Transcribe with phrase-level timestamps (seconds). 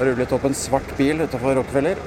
[0.00, 1.98] rullet opp en svart bil utenfor Rockefeller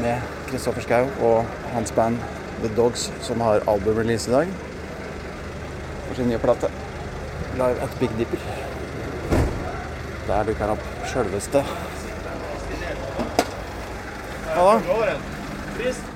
[0.00, 2.20] med Kristoffer Schau og hans band
[2.62, 4.52] The Dogs, som har albumrelease i dag
[6.08, 6.70] for sin nye plate.
[7.56, 8.42] Live at Big Dipper.
[10.28, 11.64] Der dukker han opp sjølveste.
[14.52, 15.16] Ja da.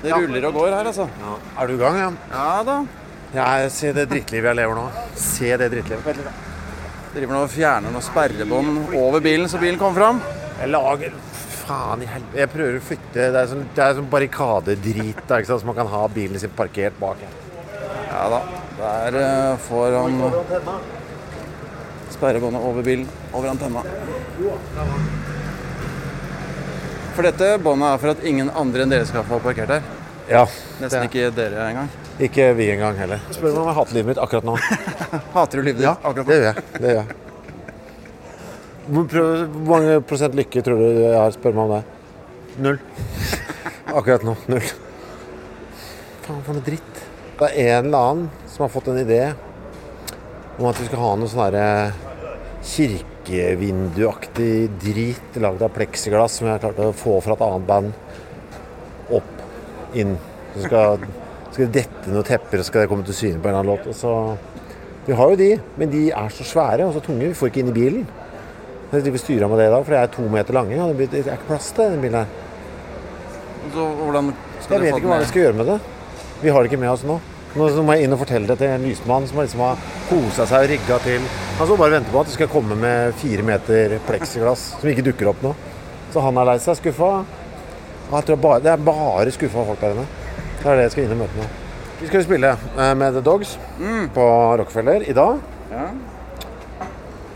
[0.03, 1.09] Det ruller og går her, altså.
[1.21, 1.35] Ja.
[1.57, 2.11] Er du i gang, ja?
[2.31, 2.79] Ja da.
[3.33, 4.85] Ja, se det drittlivet jeg lever nå.
[5.17, 6.27] Se det drittlivet.
[7.15, 10.21] Driver nå og fjerner noen sperrebånd over bilen så bilen kommer fram.
[10.57, 11.17] Jeg lager
[11.67, 12.37] Faen i helvete.
[12.39, 15.61] Jeg prøver å flytte Det er sånn, det er sånn barrikadedrit da, ikke sant?
[15.63, 17.19] så man kan ha bilen sin parkert bak.
[18.07, 18.39] Ja da.
[18.77, 20.15] Der eh, får han
[22.13, 23.83] sperrebåndet over bilen, over antenna.
[27.17, 29.85] For dette båndet er for at ingen andre enn dere skal få parkert her.
[30.29, 30.45] Ja.
[30.81, 31.89] Nesten det- ikke dere engang.
[32.19, 33.19] Ikke vi engang heller.
[33.29, 34.55] Spør meg om jeg hater livet mitt akkurat nå.
[35.35, 36.63] Hater du livet ditt Ja, akkurat det gjør jeg.
[36.81, 37.26] Det gjør jeg.
[38.87, 39.07] Hvor,
[39.67, 41.33] mange prosent lykke tror du jeg har?
[41.35, 41.83] Spør meg om det.
[42.63, 42.77] Null.
[43.91, 44.35] Akkurat nå.
[44.47, 44.63] Null.
[46.23, 47.01] Faen, for noe dritt.
[47.37, 49.21] Det er en eller annen som har fått en idé
[50.57, 51.67] om at vi skal ha noe sånn herre
[52.67, 57.89] kirkevinduaktig drit lagd av pleksiglass som jeg har klart å få fra et annet band
[59.19, 59.33] opp,
[59.93, 60.15] inn.
[60.55, 61.03] Så skal,
[61.51, 63.73] skal det dette noen tepper, og skal det komme til syne på en eller annen
[63.75, 63.91] låt.
[63.91, 64.13] Og så
[65.07, 67.29] vi har jo de, men de er så svære og så tunge.
[67.29, 68.07] Vi får ikke inn i bilen.
[68.87, 70.77] Jeg driver styra med det i dag, for jeg er to meter lange.
[70.83, 72.27] Og det er ikke plass til den bilen her.
[73.73, 74.29] Så hvordan
[74.63, 75.79] skal Jeg vet ikke hva vi skal gjøre med det.
[76.41, 77.17] Vi har det ikke med oss nå.
[77.57, 80.67] Nå må jeg inn og fortelle det til en lysmann som liksom har kosa seg
[80.67, 81.27] og rigga til.
[81.57, 84.91] Han står bare og venter på at det skal komme med fire meter pleksiglass som
[84.91, 85.53] ikke dukker opp nå.
[86.13, 87.11] Så han er lei seg, skuffa.
[88.11, 90.05] Bare, det er bare skuffa folk der inne.
[90.61, 91.47] Det er det jeg skal inn og møte nå.
[91.97, 93.57] Vi skal jo spille eh, med The Dogs
[94.13, 94.27] på
[94.61, 95.41] Rockefeller i dag.
[95.73, 95.87] Ja.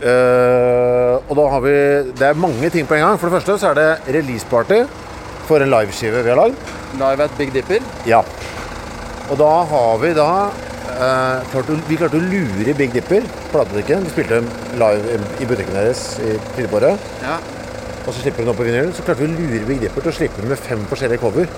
[0.02, 1.76] Eh, og da har vi
[2.18, 3.20] Det er mange ting på en gang.
[3.20, 4.82] For det første så er det releaseparty
[5.48, 6.74] for en liveskive vi har lagd.
[7.00, 7.82] Live at Big Dipper.
[8.06, 8.22] Ja.
[9.30, 14.06] Og da har vi da eh, klart å, Vi klarte å lure Big Dipper, platebutikken.
[14.06, 14.42] Vi spilte
[14.80, 16.94] live i butikken deres i tidligere.
[17.24, 17.38] Ja.
[18.02, 18.94] Og så slipper hun opp på vinylen.
[18.96, 21.50] Så klarte vi å lure Big Dipper til å slippe den med fem forskjellige cover.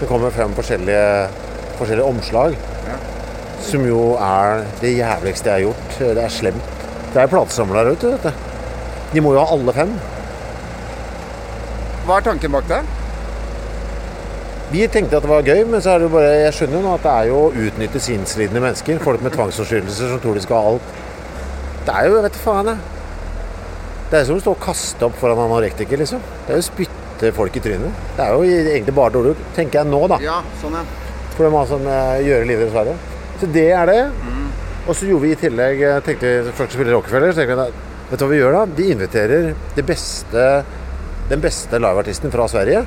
[0.00, 1.08] Det kommer fem forskjellige,
[1.80, 2.54] forskjellige omslag.
[3.60, 5.98] Som jo er det jævligste jeg har gjort.
[6.00, 6.78] Det er slemt.
[7.10, 8.49] Det er platesamlere, ute, vet du.
[9.12, 9.92] De må jo ha alle fem.
[12.06, 12.80] Hva er tanken bak det?
[14.70, 16.84] Vi tenkte at det var gøy, men så er det jo bare, jeg skjønner jo
[16.84, 19.00] nå at det er jo å utnytte sinnslidende mennesker.
[19.02, 20.94] Folk med tvangsforstyrrelser som tror de skal ha alt.
[21.88, 22.84] Det er jo, jeg vet da faen jeg.
[24.10, 26.22] Det er som å stå og kaste opp foran anorektiker, liksom.
[26.46, 28.06] Det er jo å spytte folk i trynet.
[28.16, 30.20] Det er jo egentlig bare dårlig gjort, tenker jeg nå, da.
[30.22, 30.86] Ja, sånn ja.
[31.34, 31.78] For det må altså
[32.26, 32.96] gjøre livet dessverre.
[33.42, 34.00] Så det er det.
[34.86, 37.34] Og så gjorde vi i tillegg eh, tenkte vi først spille Rockefeller.
[37.34, 38.64] Så tenkte vi at, vet du hva vi gjør da?
[38.76, 40.48] De inviterer det beste,
[41.30, 42.84] den beste liveartisten fra Sverige.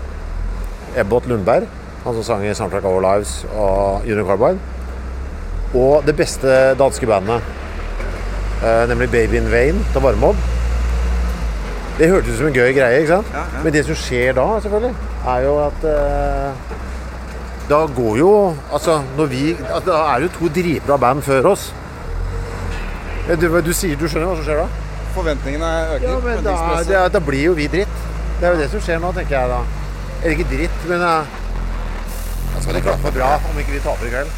[0.99, 1.69] Ebbot Lundberg.
[2.03, 4.59] Han som sang i Soundtrack Our Lives og Junior Carbine.
[5.73, 7.41] Og det beste danske bandet,
[8.61, 10.35] eh, nemlig Baby in Vain til opp
[11.97, 13.27] Det hørtes ut som en gøy greie, ikke sant?
[13.33, 13.63] Ja, ja.
[13.63, 14.95] Men det som skjer da, selvfølgelig,
[15.27, 16.53] er jo at eh,
[17.69, 21.45] da går jo Altså, når vi altså, Da er det jo to dritbra band før
[21.53, 21.73] oss.
[23.39, 24.67] Du, du sier du skjønner hva som skjer da?
[25.13, 26.07] Forventningene øker.
[26.09, 26.57] Ja, men da,
[26.87, 28.01] det, da blir jo vi dritt.
[28.39, 29.61] Det er jo det som skjer nå, tenker jeg da.
[30.23, 31.39] Eller ikke dritt, men eh,
[32.53, 34.35] Da skal det klaffe bra om ikke vi taper i kveld.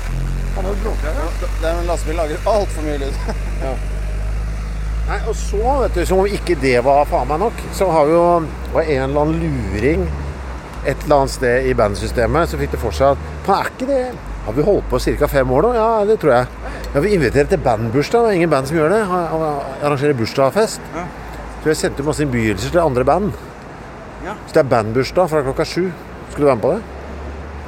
[0.56, 1.26] Han har bråker ja.
[1.44, 3.18] Det er en lastebil lager altfor mye lyd.
[5.06, 8.08] Nei, og så, vet du, som om ikke det var faen meg nok, så har
[8.10, 8.24] vi jo
[8.74, 10.08] var en eller annen luring
[10.86, 13.88] et eller annet sted i bandsystemet som fikk det for seg at Faen, er ikke
[13.90, 14.02] det
[14.46, 15.30] Har vi holdt på ca.
[15.30, 15.72] fem år nå?
[15.78, 16.75] Ja, det tror jeg.
[16.96, 18.24] Ja, Vi inviterer til bandbursdag.
[18.24, 19.02] Det er ingen band som gjør det.
[19.10, 20.80] Ha- ha- Arrangerer bursdagsfest.
[20.96, 21.04] Ja.
[21.62, 23.34] Så vi sendte masse innbydelser til andre band.
[24.24, 24.34] Ja.
[24.48, 25.92] Så det er bandbursdag fra klokka sju.
[26.32, 26.82] Skulle du være med på det?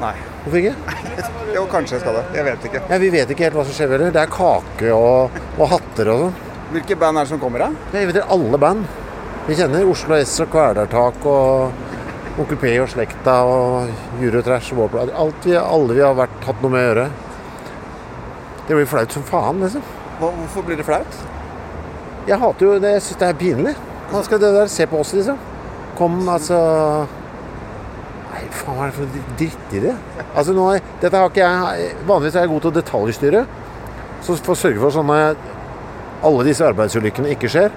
[0.02, 0.14] Nei.
[0.46, 0.76] Hvorfor ikke?
[1.58, 2.24] Jo, kanskje jeg skal det.
[2.38, 2.82] Jeg vet ikke.
[2.90, 3.90] Ja, Vi vet ikke helt hva som skjer.
[3.90, 4.12] heller.
[4.12, 6.34] Det er kake og, og hatter og sånn.
[6.72, 7.70] Hvilke band er det som kommer, da?
[7.94, 8.85] Jeg inviterer alle band.
[9.47, 11.72] Vi kjenner Oslo S og Kvelertak og
[12.38, 13.90] Onkel P og Slekta og
[14.22, 15.14] Eurotrash og Warblad.
[15.16, 17.08] Alt vi, alle vi har vært, hatt noe med å gjøre.
[18.67, 19.84] Det blir flaut som faen, liksom.
[20.19, 21.19] Hva- Hvorfor blir det flaut?
[22.28, 22.91] Jeg hater jo det.
[22.97, 23.75] Jeg syns det er pinlig.
[24.11, 25.37] Hva skal det der se på oss, liksom?
[25.97, 26.58] Kom, altså
[28.31, 29.93] Nei, faen, hva er det for drittidé?
[30.35, 30.67] Altså, nå,
[31.02, 33.46] dette har ikke jeg Vanligvis er jeg god til å detaljstyre.
[34.22, 35.17] Så for å sørge for sånne
[36.28, 37.72] alle disse arbeidsulykkene ikke skjer.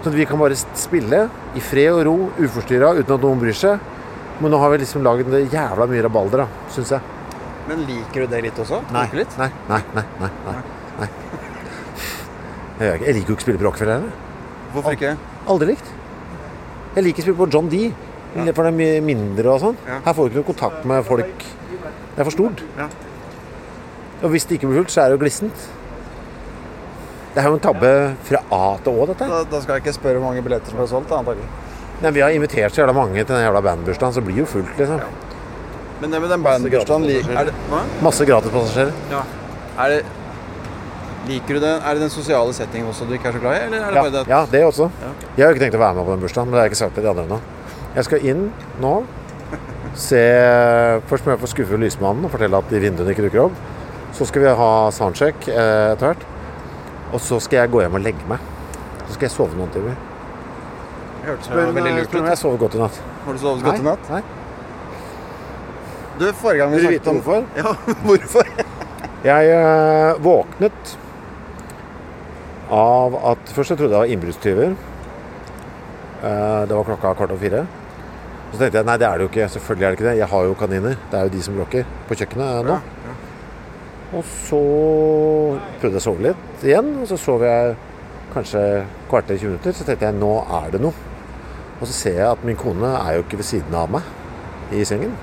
[0.00, 1.24] Sånn at vi kan bare spille
[1.58, 3.80] i fred og ro, uforstyrra, uten at noen bryr seg.
[4.40, 7.00] Men nå har vi liksom laget jævla mye rabalder, syns jeg.
[7.70, 8.80] Men liker du det litt også?
[8.90, 9.06] Nei.
[9.14, 9.36] Litt?
[9.38, 10.02] Nei, nei, nei.
[10.18, 10.56] nei, nei,
[10.98, 11.08] nei.
[12.80, 14.06] Jeg, liker jo ikke å spille på Rockefeller.
[14.72, 15.12] Hvorfor ikke?
[15.52, 15.92] Aldri likt.
[16.96, 17.84] Jeg liker å spille på John D.
[18.32, 19.78] For det er mye mindre og sånn.
[19.86, 20.00] Ja.
[20.06, 21.46] Her får du ikke noe kontakt med folk.
[21.70, 22.64] Det er for stort.
[22.78, 22.88] Ja.
[24.24, 25.70] Og hvis det ikke blir fullt, så er det jo glissent.
[27.30, 27.90] Det er jo en tabbe
[28.26, 29.30] fra A til Å, dette.
[29.30, 31.46] Da, da skal jeg ikke spørre hvor mange billetter som ble solgt, antagelig.
[32.00, 34.48] Nei, vi har invitert så jævla mange til den jævla bandbursdagen, så det blir jo
[34.50, 35.28] fullt, liksom.
[36.00, 37.54] Men det med den bandbursdagen det.
[38.02, 38.92] Masse gratispassasjerer.
[39.12, 39.22] Ja.
[39.84, 40.00] Er det
[41.28, 41.82] Liker du den?
[41.84, 43.64] Er det den sosiale settingen også du ikke er så glad i?
[43.66, 44.90] Eller er det Ja, bare det at ja, det også.
[45.02, 45.10] Ja.
[45.36, 46.72] Jeg har jo ikke tenkt å være med på den bursdagen, men det har jeg
[46.72, 47.40] ikke sagt til de andre ennå.
[47.94, 48.42] Jeg skal inn
[48.80, 48.94] nå,
[49.98, 50.22] se
[51.10, 53.60] Først må jeg få skuffe lysmannen og fortelle at de vinduene ikke dukker opp.
[54.16, 56.26] Så skal vi ha soundcheck eh, etter hvert.
[57.12, 58.42] Og så skal jeg gå hjem og legge meg.
[59.04, 59.98] Så skal jeg sove noen timer.
[61.26, 62.20] hørtes veldig lurt ut?
[62.32, 63.00] jeg sover godt i natt.
[63.26, 64.14] Har du sovet godt i natt?
[64.14, 64.39] Nei.
[66.20, 67.44] Du, forrige gang vi snakket om hvorfor?
[67.62, 67.70] Ja,
[68.04, 68.48] hvorfor?
[69.24, 70.90] Jeg eh, våknet
[72.70, 74.74] av at Først jeg trodde jeg var innbruddstyver.
[76.20, 77.62] Eh, det var klokka kvart over fire.
[78.50, 79.46] Så tenkte jeg nei, det er det jo ikke.
[79.54, 80.14] Selvfølgelig er det ikke det.
[80.18, 80.98] Jeg har jo kaniner.
[81.08, 82.76] Det er jo de som bråker på kjøkkenet nå.
[84.10, 84.60] Og så
[85.80, 86.92] prøvde jeg å sove litt igjen.
[87.00, 87.72] Og så sov jeg
[88.34, 88.66] kanskje
[89.08, 89.78] kvarter 20 minutter.
[89.80, 91.08] Så tenkte jeg nå er det noe.
[91.80, 94.84] Og så ser jeg at min kone er jo ikke ved siden av meg i
[94.84, 95.16] sengen.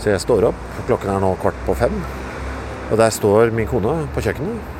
[0.00, 0.60] Så jeg står opp.
[0.88, 1.96] Klokken er nå kvart på fem.
[2.90, 4.78] Og der står min kone på kjøkkenet.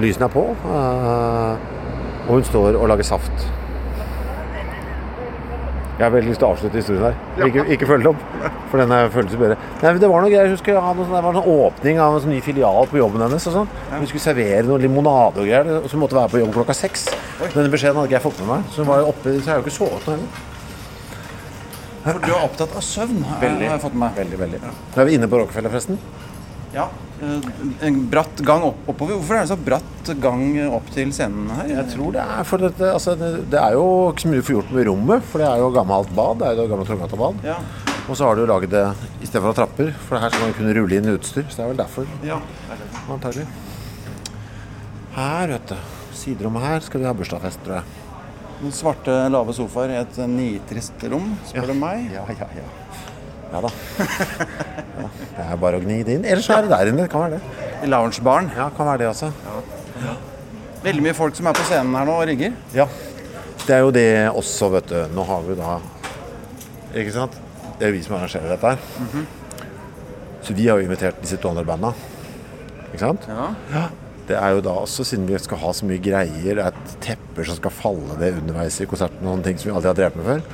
[0.00, 0.46] Lysene er på.
[0.64, 1.70] eh,
[2.24, 3.44] og hun står og lager saft.
[5.94, 7.18] Jeg har veldig lyst til å avslutte historien her.
[7.46, 8.22] Ikke, ikke følge opp,
[8.72, 9.56] for den føles bedre.
[9.82, 10.48] Nei, Det var noe greier.
[10.50, 12.98] Hun ha noe sånn, det var en sånn åpning av en sånn ny filial på
[12.98, 13.46] jobben hennes.
[13.46, 13.68] og sånn.
[13.92, 17.06] Hun skulle servere noe limonade og greier, og så måtte være på jobb klokka seks.
[17.54, 19.60] Denne beskjeden hadde ikke jeg fått med meg, så hun var oppe, så jeg har
[19.60, 20.53] jo ikke sovet noe heller.
[22.04, 24.18] For du er opptatt av søvn, har jeg- har jeg fått med meg.
[24.26, 24.60] Veldig, veldig.
[24.94, 25.98] Nå er vi inne på Rockefeller, forresten.
[26.74, 26.88] Ja.
[27.22, 29.14] eh, En bratt gang opp, oppover.
[29.16, 31.68] Hvorfor er det så bratt gang opp til scenen her?
[31.68, 34.44] Jeg tror det er for dette altså det, det er jo ikke så mye å
[34.48, 36.38] få gjort med rommet, for det er jo gammelt bad.
[36.38, 37.34] Det er jo det gamle Torgata bad.
[37.44, 37.56] Ja.
[38.08, 38.84] Og så har du laget det
[39.22, 41.46] i stedet for å ha trapper, for her skal man kunne rulle inn utstyr.
[41.48, 42.40] Så det er vel derfor, ja.
[43.08, 43.46] antagelig.
[45.14, 45.76] Her, vet du.
[46.14, 47.84] Siderommet her skal vi ha bursdagsfest, tror jeg.
[48.72, 52.06] Svarte, lave sofaer i et nitrist rom, spør du meg.
[52.14, 52.66] Ja, ja, ja.
[53.52, 53.70] Ja da.
[54.94, 56.24] Ja, det er bare å gni det inn.
[56.24, 57.04] Ellers så er det der inne.
[57.04, 57.64] Det kan være det.
[57.82, 58.46] I loungebaren.
[58.54, 59.32] Ja, kan være det, altså.
[60.84, 62.54] Veldig mye folk som er på scenen her nå og rigger.
[62.76, 62.86] Ja.
[63.64, 64.96] Det er jo det også, vet du.
[65.16, 65.78] Nå har vi da
[66.94, 67.38] Ikke sant?
[67.80, 69.26] Det er vi som arrangerer dette her.
[70.44, 71.90] Så vi har jo invitert disse to andre banda.
[72.92, 73.26] Ikke sant?
[73.28, 73.50] Ja.
[73.74, 73.86] Ja.
[74.28, 77.58] Det er jo da også, siden vi skal ha så mye greier, er tepper som
[77.58, 80.30] skal falle det underveis i konserten, og noen ting som vi aldri har drevet med
[80.30, 80.46] før,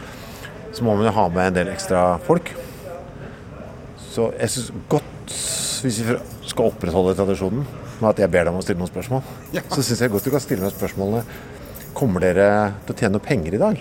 [0.75, 2.51] så må man jo ha med en del ekstra folk.
[4.11, 5.37] Så jeg syns godt,
[5.85, 6.19] hvis vi
[6.51, 7.63] skal opprettholde tradisjonen
[8.01, 9.23] med at jeg ber deg om å stille noen spørsmål,
[9.71, 11.25] så syns jeg godt du kan stille meg spørsmålene
[11.95, 12.45] Kommer dere
[12.87, 13.79] til å tjene noe penger i dag?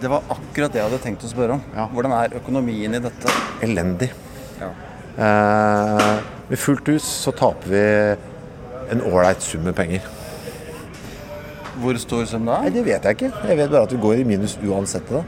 [0.00, 1.64] Det var akkurat det jeg hadde tenkt å spørre om.
[1.74, 1.88] Ja.
[1.92, 3.32] Hvordan er økonomien i dette?
[3.66, 4.08] Elendig.
[4.60, 4.70] Ja.
[5.20, 7.82] Eh, med fullt hus så taper vi
[8.90, 10.04] en ålreit sum med penger.
[11.80, 12.58] Hvor stor sum da?
[12.64, 13.30] Nei, det vet jeg ikke.
[13.48, 15.22] Jeg vet bare at vi går i minus uansett det.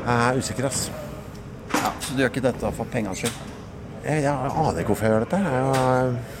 [0.00, 0.86] Jeg er usikker, ass.
[1.74, 3.36] Ja, så du gjør ikke dette for pengas skyld?
[4.00, 5.42] Jeg, jeg aner ikke hvorfor jeg gjør dette.
[5.44, 6.38] Jeg, jeg...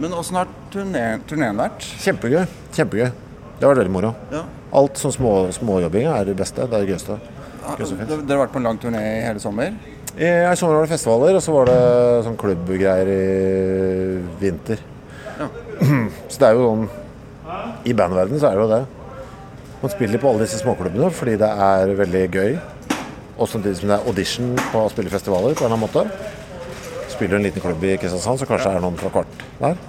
[0.00, 1.84] Men åssen har turneen, vært?
[2.00, 2.46] kjempegøy.
[2.72, 3.10] Kjempegøy.
[3.60, 4.14] Det var veldig moro.
[4.32, 4.46] Ja.
[4.74, 6.64] Alt sånn små, småjobbing er det beste.
[6.64, 7.18] Det er det gøyeste.
[7.62, 9.76] Dere har vært på en lang turné i hele sommer?
[10.12, 11.76] I, sommer var det festivaler, og så var det
[12.26, 13.20] sånn klubbgreier i
[14.42, 14.82] vinter.
[15.38, 15.46] Ja.
[16.28, 16.82] Så det er jo sånn
[17.88, 18.82] I bandverdenen så er det jo det.
[19.80, 22.52] Man spiller på alle disse småklubbene fordi det er veldig gøy.
[23.40, 26.04] Og samtidig som det er audition på å spille festivaler på en eller annen måte.
[27.10, 29.80] Spiller du en liten klubb i Kristiansand, så kanskje det er noen fra kvart der.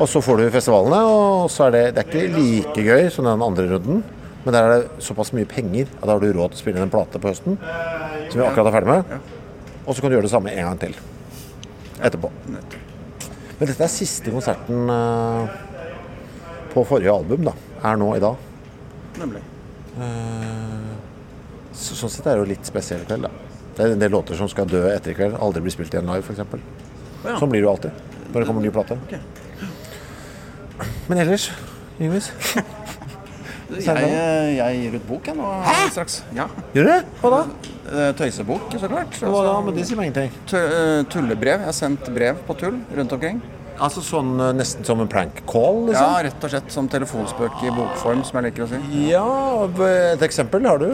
[0.00, 3.28] Og så får du festivalene, og så er det, det er ikke like gøy som
[3.28, 4.00] den andre runden.
[4.42, 6.80] Men der er det såpass mye penger at da har du råd til å spille
[6.80, 7.60] inn en plate på høsten.
[8.32, 9.32] Som vi akkurat er ferdig med.
[9.86, 10.96] Og så kan du gjøre det samme en gang til
[12.02, 12.30] etterpå.
[12.46, 15.56] Men dette er siste konserten eh,
[16.72, 17.54] på forrige album, da.
[17.82, 18.38] Er nå i dag.
[19.18, 19.42] Nemlig.
[21.72, 23.50] Så, sånn sett er det jo litt spesiell kveld, da.
[23.72, 25.36] Det er en del låter som skal dø etter i kveld.
[25.40, 26.42] Aldri bli spilt igjen live, f.eks.
[27.22, 27.36] Ja.
[27.38, 28.96] Sånn blir det jo alltid når det kommer en ny plate.
[31.08, 31.50] Men ellers,
[32.00, 32.30] Yngvis
[33.80, 35.48] Jeg, jeg gir ut bok jeg nå
[35.94, 36.18] straks.
[36.36, 36.46] Ja.
[36.74, 37.00] Gjør du det?
[37.22, 37.40] Hva da?
[37.92, 39.16] Eh, Tøysebok, så klart.
[39.18, 39.32] Hva da?
[39.32, 40.30] Altså, Men det sier meg ingenting.
[40.58, 41.58] eh, tullebrev.
[41.64, 43.40] Jeg har sendt brev på tull rundt omkring.
[43.82, 46.04] Altså sånn eh, nesten som en prank call, Liksom.
[46.04, 48.80] Ja, rett og slett som telefonspøk i bokform, som jeg liker å si.
[49.08, 49.26] Ja,
[49.88, 50.90] et eksempel har du?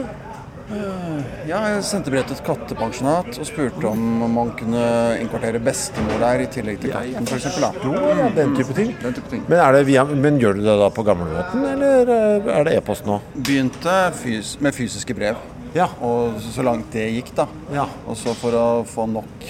[1.49, 4.01] Ja, jeg sendte brev til et kattepensjonat og spurte om
[4.35, 4.81] man kunne
[5.17, 7.47] innkvartere bestemor der i tillegg til katten, f.eks.
[7.87, 8.91] Jo, ja, den type ting.
[9.01, 9.41] Den type ting.
[9.49, 12.75] Men, er det via, men gjør du det da på gamlemåten, eller eh, er det
[12.77, 13.17] e-post nå?
[13.39, 15.41] Begynte fys med fysiske brev,
[15.73, 15.89] Ja.
[16.05, 17.47] og så langt det gikk, da.
[17.73, 17.87] Ja.
[18.05, 19.49] Og så for å få nok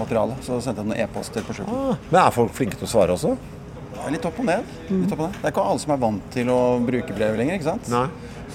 [0.00, 1.78] materiale, så sendte jeg noen e-poster på slutten.
[1.94, 3.36] Ah, men er folk flinke til å svare også?
[4.12, 4.66] Litt opp og ned.
[4.90, 5.38] Litt opp og ned.
[5.40, 7.88] Det er ikke alle som er vant til å bruke brev lenger, ikke sant?
[7.90, 8.04] Nei.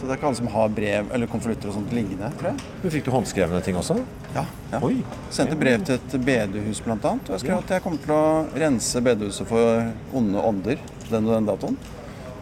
[0.01, 2.69] Så det er ikke alle som har brev eller konvolutter og sånt liggende, tror jeg.
[2.81, 3.99] Men fikk du håndskrevne ting også?
[4.33, 4.41] Ja.
[4.71, 4.79] ja.
[4.81, 4.95] Oi.
[5.29, 8.23] Sendte brev til et bedehus annet, og jeg skrev at jeg kommer til å
[8.63, 9.83] rense bedehuset for
[10.17, 10.81] onde ånder
[11.11, 11.77] den og den datoen.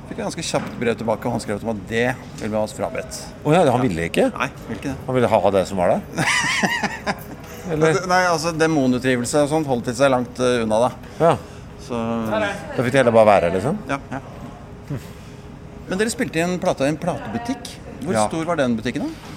[0.07, 2.07] Fikk et ganske kjapt brev tilbake, og han skrev om at det
[2.39, 3.19] vil vi ha oss frabedt.
[3.43, 4.31] Oh, ja, han ville ikke?
[4.39, 4.97] Nei, vil ikke det.
[5.11, 6.25] Han ville ha det som var der?
[7.75, 8.03] Eller?
[8.07, 11.15] Nei, altså demonutdrivelse og sånt holdt de seg langt eh, unna, da.
[11.19, 11.37] Ja.
[11.83, 11.99] Så
[12.31, 13.83] Da fikk de heller bare være, liksom?
[13.91, 13.99] ja.
[14.15, 14.23] ja.
[15.89, 17.73] Men dere spilte inn plata i en platebutikk.
[18.03, 18.27] Hvor Ja.
[18.29, 19.35] stor var den butikken, da?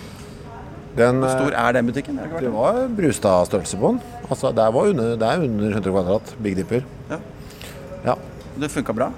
[0.95, 2.17] Den, Hvor eh, stor er den butikken?
[2.21, 4.01] Det, det var Brustad-størrelse på den.
[4.29, 6.35] Altså, det, var under, det er under 100 kvadrat.
[6.43, 6.85] Big Dipper.
[7.11, 7.19] Ja.
[8.05, 8.15] Ja.
[8.61, 9.11] Det funka bra?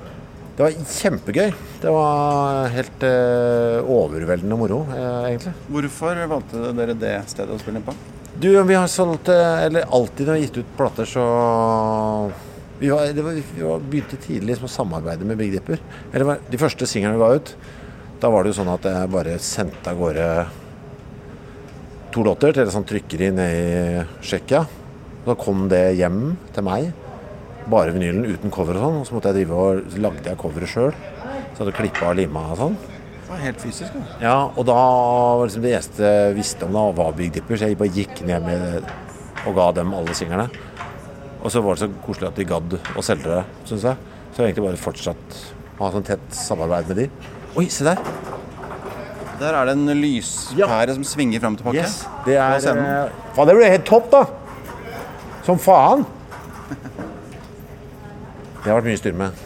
[0.55, 1.51] Det var kjempegøy.
[1.83, 5.53] Det var helt eh, overveldende moro, eh, egentlig.
[5.67, 7.95] Hvorfor valgte dere det stedet å spille inn på?
[8.39, 11.25] Du, vi har solgt eh, Eller alltid når vi har gitt ut plater, så
[12.79, 15.79] Vi, var, det var, vi var, begynte tidlig liksom, å samarbeide med Big Dipper.
[16.13, 17.55] Eller de første singlene vi ga ut,
[18.23, 20.29] da var det jo sånn at jeg bare sendte av gårde
[22.15, 24.65] to låter til et sånt trykkeri nede i Tsjekkia.
[25.25, 26.91] Da kom det hjem til meg.
[27.71, 28.99] Bare vinylen uten cover og sånn.
[29.01, 30.93] Og så måtte jeg drive og lagde jeg coveret sjøl.
[31.55, 32.77] Så hadde jeg klippa og lima og sånn.
[33.15, 34.19] Det var helt fysisk, da.
[34.21, 37.59] Ja, og da var liksom det eneste jeg visste om da, var Big Dipper.
[37.59, 38.93] Så jeg bare gikk ned med
[39.45, 40.49] og ga dem alle singlene.
[41.45, 43.99] Og så var det så koselig at de gadd å selge det, syns jeg.
[44.33, 45.35] Så jeg har egentlig bare fortsatt
[45.77, 47.09] å ha sånn tett samarbeid med de.
[47.61, 48.01] Oi, se der!
[49.39, 51.83] Der er det en lyspære som svinger fram og tilbake.
[51.83, 54.23] Yes, det er eh, Faen, det ble helt topp, da!
[55.45, 56.07] Som faen!
[58.65, 59.43] Det har vært mye styr med.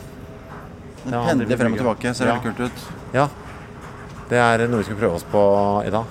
[1.02, 2.14] Den Ja, det pendler frem og tilbake.
[2.14, 2.36] Ser Ja.
[2.36, 2.84] veldig kult ut.
[3.16, 3.26] Ja.
[4.28, 5.42] Det er noe vi skal prøve oss på
[5.88, 6.04] i dag.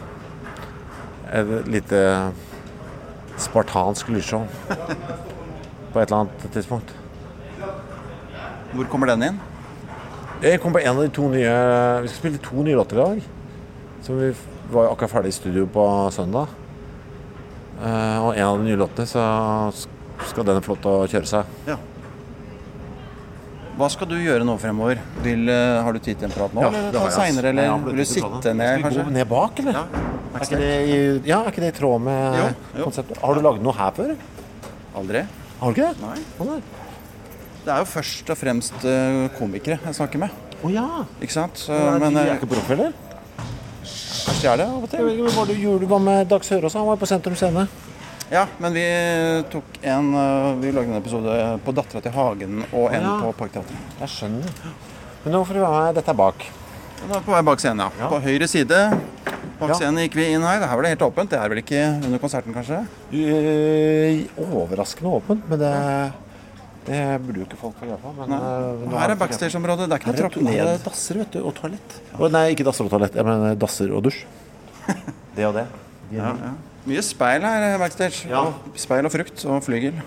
[1.31, 2.01] Et lite
[3.37, 4.47] spartansk lysshow.
[5.97, 6.91] På et eller annet tidspunkt.
[8.77, 9.37] Hvor kommer den inn?
[10.43, 11.53] Jeg kom på en av de to nye
[12.03, 13.23] Vi skal spille to nye låter i dag.
[14.05, 14.27] Som vi
[14.69, 16.51] var jo akkurat ferdig i studio på søndag.
[17.81, 19.23] Eh, og en av de nye låtene så
[20.29, 21.49] skal den få lov til å kjøre seg.
[21.71, 21.79] Ja.
[23.81, 25.01] Hva skal du gjøre nå fremover?
[25.25, 27.55] Vil, eh, har du tid til en prat nå, eller ta seinere?
[27.55, 29.81] Eller vil du sitte ned, Skal vi gå ned bak, eller?
[29.81, 30.05] Ja,
[30.37, 32.85] Er ikke det i, ja, er ikke det i tråd med Jo, jo.
[32.85, 33.17] konseptet?
[33.25, 34.15] Har du laget noe her før?
[35.01, 35.25] Aldri.
[35.59, 36.01] Har du ikke det?
[36.03, 36.47] Nei.
[36.51, 36.59] Nei.
[37.65, 40.45] Det er jo først og fremst eh, komikere jeg snakker med.
[40.63, 40.87] Å ja.
[41.19, 41.65] Ikke sant?
[41.69, 42.91] Men, men de eh, er ikke proffere?
[44.27, 45.27] kanskje de er det av og til.
[45.33, 46.75] Hva du gjorde du var med Dag Sørås?
[46.77, 47.67] Han var på Sentrum Scene.
[48.29, 48.83] Ja, men vi
[49.53, 53.13] tok en eh, Vi lagde en episode på Dattera til Hagen og en Ja.
[53.23, 53.99] på Parkteatret.
[54.01, 54.51] Jeg skjønner.
[55.23, 55.95] Men nå får du være med.
[55.99, 56.47] Dette er bak.
[57.01, 57.89] Den er på vei bak scenen, ja.
[58.03, 58.09] Ja.
[58.11, 58.81] På høyre side.
[59.57, 59.75] Bak Ja.
[59.79, 60.59] scenen gikk vi inn her.
[60.61, 61.29] Det her var det helt åpent.
[61.31, 62.79] Det er vel ikke under konserten, kanskje?
[63.11, 65.71] Eh, overraskende åpent, men det,
[66.85, 68.11] det burde jo ikke folk få greie på.
[68.19, 68.37] Men, Nei.
[68.37, 69.87] eh, Her er backstage-området.
[69.89, 70.83] Det er ikke noe trapp ned.
[70.85, 71.97] dasser vet du, og toalett.
[72.17, 73.17] Å, nei, ikke dasser og toalett.
[73.17, 74.21] Jeg mener dasser og dusj.
[75.37, 75.65] Det og det.
[76.15, 76.53] Ja, ja.
[76.87, 78.29] Mye speil her eh, backstage.
[78.29, 78.45] Ja.
[78.47, 79.97] Og Speil og frukt og flygel.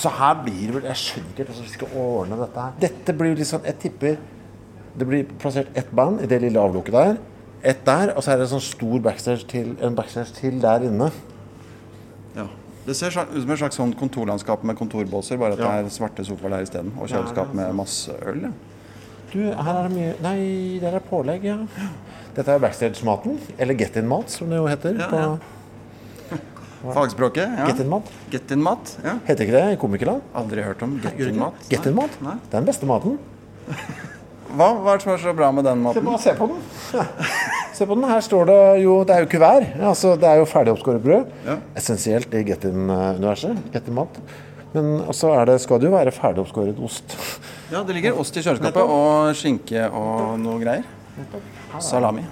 [0.00, 2.72] Så her blir det vel Jeg skjønner ikke hvordan vi skal ordne dette her.
[2.82, 4.16] Dette blir liksom Jeg tipper
[4.98, 7.16] det blir plassert ett band i det lille avlukket der.
[7.64, 10.84] Ett der, og så er det en sånn stor backstage til, en backstage til der
[10.84, 11.08] inne.
[12.36, 12.44] Ja.
[12.84, 15.70] Det ser ut som et slags sånn kontorlandskap med kontorbåser, bare at Ja.
[15.80, 16.92] det er svarte sofaer der isteden.
[17.00, 18.42] Og kjøleskap med masse øl.
[18.42, 18.52] Ja.
[19.32, 21.56] Du, her er det mye Nei, der er pålegg, ja.
[22.36, 23.40] Dette er backstage-maten.
[23.58, 24.98] Eller Get In-mat, som det jo heter.
[25.00, 25.38] Ja, på ja.
[26.92, 27.48] Fagspråket.
[27.58, 27.66] Ja.
[27.70, 28.10] Get In-mat.
[28.30, 28.96] Get in mat.
[29.02, 29.16] Ja.
[29.24, 30.20] Heter ikke det i komikerland?
[30.36, 31.54] Aldri hørt om get in-mat.
[31.70, 32.10] Get In-mat?
[32.20, 33.16] Det er den beste maten.
[34.54, 36.04] Hva, hva er det som er så bra med den maten?
[36.06, 36.62] Bare se på den.
[37.78, 38.06] se på den.
[38.10, 39.68] Her står det jo Det er jo kuvert.
[39.92, 41.30] Altså, det er jo ferdig oppskåret brød.
[41.46, 41.56] Ja.
[41.80, 43.60] Essensielt i Get In-universet.
[43.74, 44.20] Get In-mat.
[44.74, 47.14] Men så er det, skal det jo være ferdig oppskåret ost.
[47.70, 50.86] Ja, det ligger ost i kjøleskapet og skinke og noe greier.
[51.82, 52.24] Salami.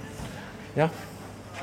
[0.75, 0.89] Ja.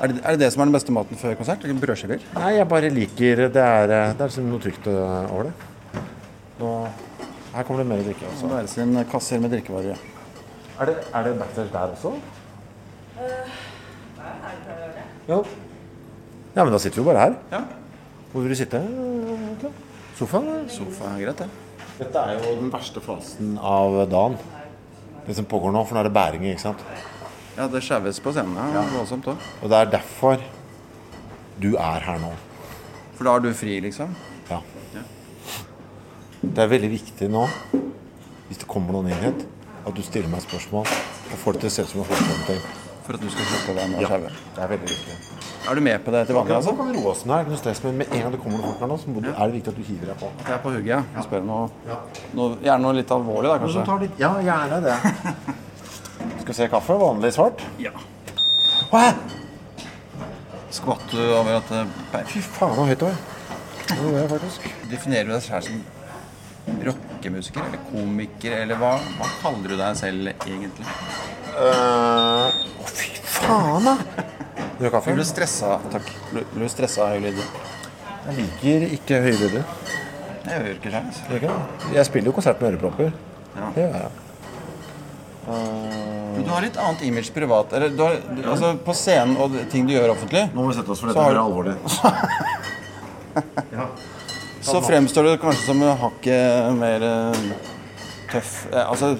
[0.01, 1.65] Er det, er det det som er den beste maten før konsert?
[1.81, 2.23] Brødskiver?
[2.33, 6.01] Nei, jeg bare liker Det er, det er liksom noe trygt øh, over det.
[6.61, 6.71] Nå,
[7.53, 8.25] her kommer det mer drikke.
[8.25, 8.49] Så Altså.
[8.55, 10.01] være sin kasser med drikkevarer.
[10.81, 12.11] Er, det, er det backstage der også?
[15.27, 15.37] Ja.
[16.55, 17.35] ja, men da sitter vi jo bare her.
[17.51, 17.59] Ja.
[18.31, 18.79] Hvor vil du sitte?
[18.81, 19.69] egentlig?
[20.17, 20.65] Sofaen?
[20.73, 21.49] Sofa er greit, det.
[21.99, 24.39] Dette er jo den verste fasen av dagen.
[25.27, 26.81] Det som pågår nå, for nå er det bæringer, ikke sant.
[27.59, 28.57] Ja, det skjæves på scenen.
[28.73, 28.81] Ja.
[28.95, 29.47] Voldsomt òg.
[29.61, 30.41] Og det er derfor
[31.61, 32.33] du er her nå.
[33.13, 34.17] For da er du fri, liksom?
[34.49, 34.63] Ja.
[36.41, 37.45] Det er veldig viktig nå,
[38.49, 39.45] hvis det kommer noen inn hit,
[39.85, 42.61] at du stiller meg spørsmål og får det til å se ut som en fotballting.
[43.01, 44.29] For at du skal slippe den og Ja, sjaue.
[44.55, 45.15] det er veldig viktig.
[45.69, 46.73] Er du med på det til vanlig, Nå altså?
[46.77, 48.39] kan vi roe oss ned, det er ikke noe stress, men med en gang det
[48.43, 50.29] kommer noe fort her nå, så du, er det viktig at du hiver deg på.
[50.45, 50.99] Jeg er på hugget, ja.
[51.17, 51.67] Jeg spør noe,
[52.37, 53.97] noe Gjerne noe litt alvorlig, da, kanskje?
[54.05, 54.95] litt, ja, gjerne det.
[56.41, 56.97] Skal vi se kaffe?
[57.01, 57.61] Vanlig svart?
[57.81, 57.91] Ja.
[58.91, 59.05] Hæ?
[60.71, 62.27] Skvatt du over at det peip?
[62.31, 63.21] Fy faen, så høyt det var.
[63.91, 64.69] Det gjorde jeg faktisk.
[64.91, 65.81] Definerer du deg selv som
[67.21, 70.85] rockemusiker eller komiker, eller hva, hva kaller du deg selv egentlig?
[71.51, 72.47] Å, uh,
[72.81, 73.93] oh, fy faen, da!
[74.79, 75.11] Du har kaffe?
[75.11, 76.07] Blir du stressa Takk.
[76.31, 77.45] Blir du stressa av høye lyder?
[78.25, 79.63] Jeg liker ikke høye lyder.
[80.41, 81.01] Jeg gjør ikke det.
[81.05, 81.21] altså.
[81.37, 81.51] Ikke?
[81.93, 83.09] Jeg spiller jo konsert med ørepropper.
[83.53, 83.65] Ja.
[83.75, 84.11] Det gjør jeg.
[85.51, 87.67] Men du har litt annet image privat.
[87.77, 90.77] Eller du har, du, altså på scenen og ting du gjør offentlig, Nå må vi
[90.79, 91.75] sette oss, for Så er alvorlig.
[94.61, 97.45] så fremstår det kanskje som hakket mer eh,
[98.31, 99.15] tøff eh, Altså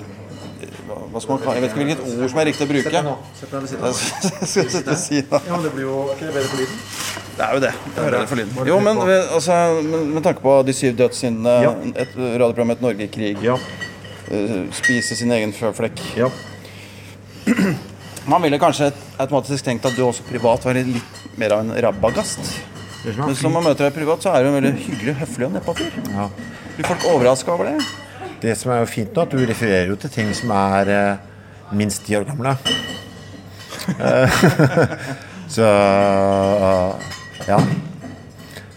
[0.88, 2.92] hva- skal man kalle Jeg vet ikke hvilket ord som er riktig å bruke.
[3.40, 3.86] Sett deg ved siden
[4.42, 5.40] Jeg skal sitte og si det.
[5.48, 6.82] Ja, men det blir jo ikke det bedre for lyden?
[7.32, 7.72] Det er jo det.
[7.74, 8.68] Jeg hører det for lyden.
[8.70, 9.58] Jo, men altså,
[9.88, 11.72] med, med tanke på de syv dødssyndene, Ja.
[12.06, 13.56] et radioprogram Et Norge i krig, Ja.
[14.30, 16.30] eh, spise sin egen føflekk ja.
[18.32, 22.40] Man ville kanskje automatisk tenkt at du også privat var litt mer av en rabagast.
[23.02, 25.48] Det som Men som man møter deg privat, så er du en veldig hyggelig, høflig
[25.48, 25.96] og nedpå fyr.
[26.14, 26.28] Ja.
[26.76, 27.86] Blir folk overraska over det?
[28.42, 31.24] Det som er jo fint nå, at du refererer jo til ting som er eh,
[31.78, 32.56] minst ti år gamle.
[33.98, 34.42] Eh,
[35.56, 35.66] så
[37.48, 37.58] ja.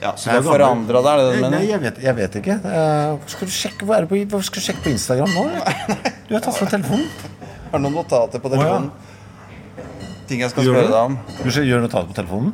[0.04, 2.34] Ja, Så du har forandra deg, er det det du Nei, jeg vet, jeg vet
[2.40, 2.58] ikke.
[2.68, 5.46] Eh, skal du sjekke, hva, er det på, hva skal du sjekke på Instagram nå?
[6.28, 7.08] Du har tatt fra telefonen.
[7.70, 8.92] Har du noen notater på telefonen?
[10.28, 11.16] Ting jeg skal spørre deg om?
[11.40, 12.52] Du gjør notater på telefonen?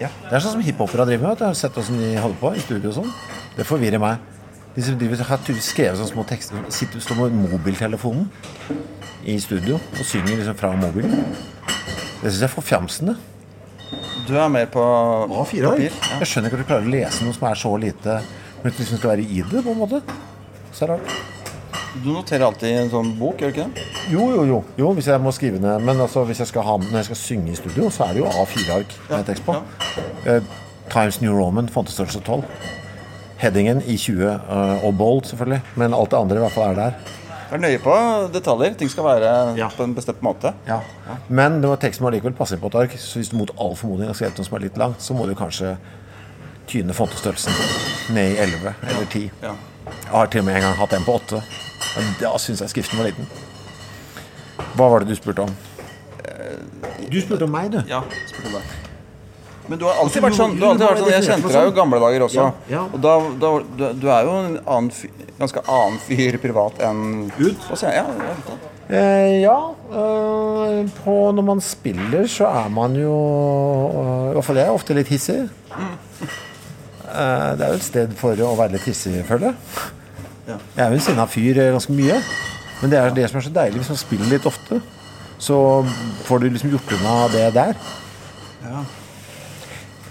[0.00, 0.08] Ja.
[0.24, 1.40] Det er sånn som hiphopere driver med.
[1.42, 3.10] Jeg har sett åssen de holder på i studio og sånn.
[3.56, 4.22] Det forvirrer meg.
[4.72, 8.28] De som driver, har skrevet sånne små tekster Sitter står med mobiltelefonen
[9.26, 11.26] i studio og synger liksom fra mobilen.
[12.20, 13.16] Det syns jeg er forfjamsende.
[14.28, 14.84] Du er mer på
[15.32, 15.66] papir?
[15.66, 15.90] Ja.
[16.22, 18.20] Jeg skjønner ikke at du klarer å lese noe som er så lite
[18.60, 20.02] Men du liksom skal være i det, på en måte.
[20.70, 21.39] Så er det rart.
[22.04, 23.84] Du noterer alltid i en sånn bok, gjør du ikke det?
[24.12, 24.58] Jo, jo, jo.
[24.78, 27.18] jo hvis jeg må skrive ned Men altså, hvis jeg skal ha, når jeg skal
[27.18, 29.56] synge i studio, så er det jo A4-ark med tekst på.
[30.30, 30.42] Eh,
[30.90, 32.44] Times New Roman, fontestørrelse 12.
[33.40, 35.60] Headingen i 20, uh, og bold, selvfølgelig.
[35.80, 37.16] Men alt det andre i hvert fall er der.
[37.50, 37.94] Er nøye på
[38.34, 38.74] detaljer.
[38.78, 39.68] Ting skal være Ja.
[39.74, 40.52] på en bestemt måte.
[40.68, 40.80] Ja.
[41.28, 42.98] Men det var teksten må allikevel passe inn på et ark.
[42.98, 45.26] Så hvis du mot all formodning har skrevet noe som er litt langt, så må
[45.26, 45.76] du kanskje
[46.70, 49.30] tyne fontestørrelsen ned i 11 eller 10.
[49.42, 49.54] Ja.
[49.86, 51.42] Jeg har til og med en gang hatt en på 8.
[51.96, 53.26] Men da syns jeg skriften var liten.
[54.76, 55.56] Hva var det du spurte om?
[57.10, 57.80] Du spurte om meg, du.
[57.90, 58.78] Ja, spurte deg.
[59.70, 61.60] Men du har alltid vært sånn, du har alltid vært sånn Jeg kjente deg jo
[61.60, 61.76] i sånn.
[61.76, 62.40] gamle dager også.
[62.42, 62.82] Ja, ja.
[62.90, 63.50] Og da, da
[63.94, 67.04] du, er jo en annen fyr, ganske annen fyr privat enn
[67.38, 67.68] Ut?
[67.70, 68.50] Ja, jeg vet.
[68.90, 69.54] Eh, ja.
[69.94, 74.80] eh, på, når man spiller, så er man jo eh, I hvert fall jeg er
[74.80, 75.38] ofte litt hissig.
[75.70, 79.90] Eh, det er jo et sted for å være litt hissig, føler jeg.
[80.56, 82.20] Jeg er jo en sinna fyr eh, ganske mye.
[82.80, 84.80] Men det er det som er så deilig hvis man spiller litt ofte.
[85.40, 85.58] Så
[86.26, 87.76] får du liksom gjort unna det der.
[88.64, 88.82] Ja.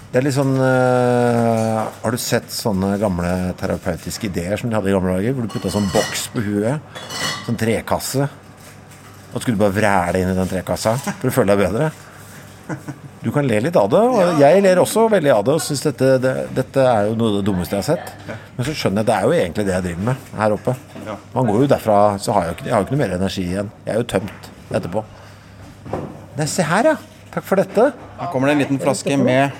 [0.10, 4.90] Det er litt sånn eh, Har du sett sånne gamle terapeutiske ideer som de hadde
[4.90, 5.36] i gamle dager?
[5.38, 7.02] Hvor du putta sånn boks på huet.
[7.46, 8.30] Sånn trekasse.
[9.30, 11.92] Og så skulle du bare vræle inn i den trekassa for å føle deg bedre.
[13.20, 15.56] Du kan le litt av det, og jeg ler også veldig av det.
[15.58, 18.38] Og synes dette, det, dette er jo noe av det dummeste jeg har sett.
[18.56, 20.76] Men så skjønner jeg det er jo egentlig det jeg driver med her oppe.
[21.34, 23.44] Man går jo derfra, så har jeg, ikke, jeg har jo ikke noe mer energi
[23.44, 23.72] igjen.
[23.84, 24.48] Jeg er jo tømt
[24.80, 25.04] etterpå.
[26.40, 26.96] Nei, se her, ja.
[27.34, 27.90] Takk for dette.
[28.22, 29.60] Her kommer det en liten flaske med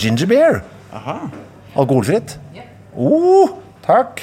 [0.00, 0.60] Ginger beer.
[0.94, 1.16] Aha.
[1.80, 2.36] Alkoholfritt?
[2.98, 4.20] Oh, takk.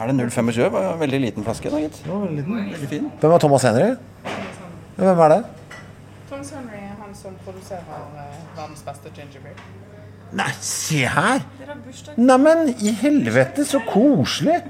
[0.00, 0.52] Er det 025?
[0.56, 1.70] Det var en Veldig liten flaske.
[1.70, 2.02] da, gitt.
[2.08, 3.08] Veldig fin.
[3.20, 3.90] Hvem er Thomas Henry?
[4.98, 5.42] Hvem er det?
[6.30, 6.79] Thomas Henry
[7.20, 7.84] som produserer
[8.16, 9.62] eh, verdens beste ginger beer.
[10.36, 11.42] Nei, se her!
[11.66, 12.12] Er.
[12.16, 14.60] Neimen, i helvete, så koselig!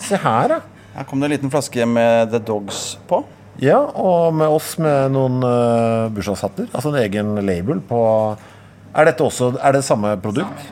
[0.00, 0.60] Se her, da.
[0.94, 3.20] Her kom det en liten flaske med The Dogs på.
[3.60, 6.70] Ja, og med oss med noen uh, bursdagshatter.
[6.72, 8.00] Altså en egen label på
[8.94, 10.62] Er dette også Er det samme produkt?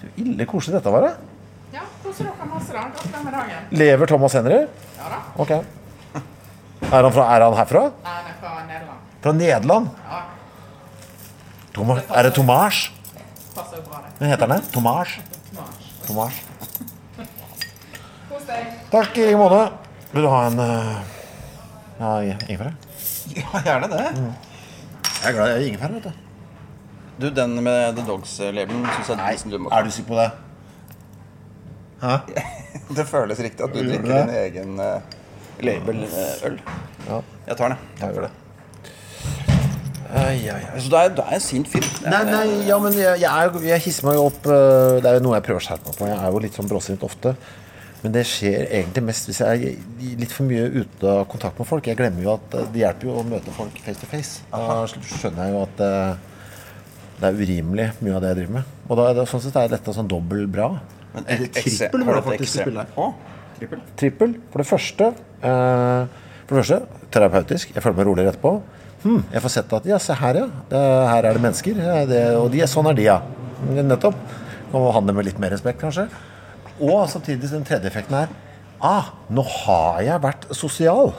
[0.00, 1.76] Så ille koselig dette var, det.
[1.76, 2.86] Ja, koser dere masse, da.
[2.88, 3.68] Gratulerer med dagen.
[3.82, 4.62] Lever Thomas Henry?
[4.96, 5.20] Ja da.
[5.44, 5.52] Ok.
[6.92, 7.84] Er han, fra, er han herfra?
[8.02, 9.12] Nei, han er fra Nederland.
[9.22, 9.92] Fra Nederland?
[10.08, 10.22] Ja,
[11.72, 12.90] Thomas, er det Tomas?
[13.54, 14.10] passer jo bra, det.
[14.18, 14.64] Hva heter den?
[14.74, 15.14] Tomas?
[16.06, 16.40] Tomas.
[18.28, 18.74] Kos deg.
[18.92, 19.62] Takk i like måte.
[20.12, 20.98] Vil du ha en uh,
[22.02, 22.74] ja, ingefær?
[23.32, 24.02] Ja, gjerne det.
[25.22, 26.28] Jeg er glad i ingefær, vet du.
[27.22, 30.30] Du, den med The Dogs-labelen syns jeg er du må Er du sikker på det?
[32.02, 32.18] Hæ?
[32.96, 35.00] Det føles riktig at du drikker din egen uh,
[35.64, 36.60] label-øl.
[37.08, 37.24] Ja.
[37.46, 38.00] Jeg tar den, jeg.
[38.02, 38.41] Takk for det.
[40.12, 41.86] Så du er, du er en sint fyr.
[42.04, 45.18] Nei, nei, ja, men jeg, jeg, er, jeg hisser meg jo opp øh, Det er
[45.18, 46.08] jo noe jeg prøver å skjerpe meg på.
[46.10, 47.34] Jeg er jo litt sånn bråsint ofte.
[48.02, 51.68] Men det skjer egentlig mest hvis jeg er litt for mye ute av kontakt med
[51.68, 51.86] folk.
[51.86, 54.42] Jeg glemmer jo at øh, det hjelper jo å møte folk face to face.
[54.52, 56.30] Da skjønner jeg jo at øh,
[57.22, 58.74] det er urimelig mye av det jeg driver med.
[58.88, 60.72] Og da er det sånn sett er dette sånn dobbelt bra.
[61.12, 63.12] Men er det trippel hvor var det faktisk spille her.
[63.60, 63.82] Trippel.
[64.00, 64.36] Trippel.
[64.50, 65.08] For det første
[65.46, 67.74] eh, For det første terapeutisk.
[67.76, 68.56] Jeg føler meg roligere etterpå.
[69.02, 70.46] Hm, jeg får sett at ja, se her, ja.
[70.70, 71.82] Det, her er det mennesker.
[72.10, 73.18] Det, og de, sånn er de, ja.
[73.72, 74.18] Nettopp.
[74.70, 76.06] Kan behandle med litt mer respekt, kanskje.
[76.82, 78.32] Og samtidig den tredje effekten er
[78.82, 81.12] Ah, nå har jeg vært sosial.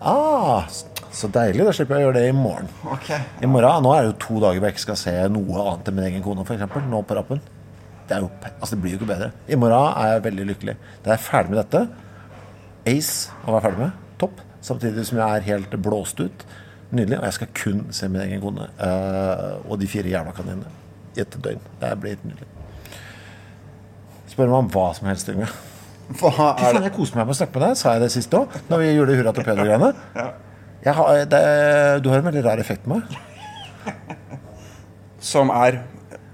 [0.00, 0.64] Ah,
[1.12, 1.66] så deilig.
[1.66, 2.70] Da slipper jeg å gjøre det i morgen.
[2.94, 3.18] Okay.
[3.44, 5.90] I morgen, Nå er det jo to dager hvor jeg ikke skal se noe annet
[5.90, 6.78] enn min egen kone, f.eks.
[6.88, 7.42] Nå på rappen.
[8.08, 9.28] Det, er jo, altså det blir jo ikke bedre.
[9.52, 10.76] I morgen er jeg veldig lykkelig.
[11.04, 11.84] Da er jeg ferdig med dette.
[12.94, 14.00] Ace å være ferdig med.
[14.22, 14.40] Topp.
[14.64, 16.46] Samtidig som jeg er helt blåst ut.
[16.90, 17.18] Nydelig.
[17.20, 20.70] Og jeg skal kun se min egen kone eh, og de fire jævla kaninene
[21.16, 21.62] i et døgn.
[21.80, 22.48] Det blir helt nydelig.
[24.30, 25.48] Spør meg om hva som helst, Yngve.
[26.18, 26.84] Hva er det?
[26.88, 27.78] jeg koser meg med å snakke med deg.
[27.78, 28.54] Sa jeg det sist òg?
[28.70, 29.92] Når vi gjorde Hurra Torpedo-greiene?
[30.80, 31.26] Jeg har,
[32.00, 33.10] du har en veldig rar effekt på meg.
[35.30, 35.82] Som er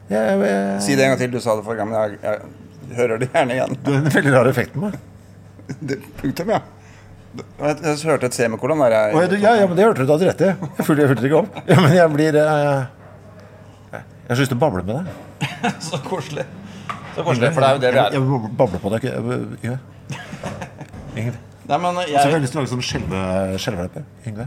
[0.07, 1.33] Jeg, jeg, Si det en gang til.
[1.35, 3.75] Du sa det forrige gang, men jeg, jeg hører det gjerne igjen.
[3.83, 4.95] Du har en veldig rar effekt på meg.
[5.91, 6.61] Det, punktum, ja.
[7.37, 10.07] Jeg, jeg hørte et semikolon der jeg jeg, ja, ja, men det hørte du.
[10.07, 10.51] Du hadde rett i.
[10.53, 11.59] Jeg fulgte, jeg fulgte ikke opp.
[11.69, 12.87] Ja, men jeg blir eh,
[13.93, 15.07] Jeg har så lyst til å bable med deg.
[15.89, 16.45] Så koselig.
[17.17, 18.13] Så koselig, For det er jo det vi er.
[18.17, 19.05] jeg vil bable på deg.
[19.05, 19.21] ikke- jeg-
[19.65, 19.79] Yngve.
[21.17, 21.39] Yngve.
[21.67, 22.85] Nei, men Så jeg har lyst til å lage sånn
[23.59, 24.05] skjelvelepper.
[24.27, 24.47] Yngve.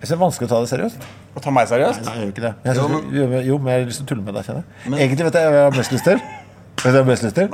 [0.00, 1.04] Jeg syns det er vanskelig å ta det seriøst.
[1.34, 2.02] Å ta meg seriøst?
[2.04, 2.52] Nei, jeg gjør ikke det.
[2.64, 4.34] Jeg Jo, synes, men- jo, men, jo, men jeg har lyst til å tulle med
[4.34, 4.92] deg, kjenner jeg.
[5.08, 6.18] Egentlig vet jeg hva jeg har mest lyst til.
[6.18, 7.48] Vet du hva jeg har mest lyst til?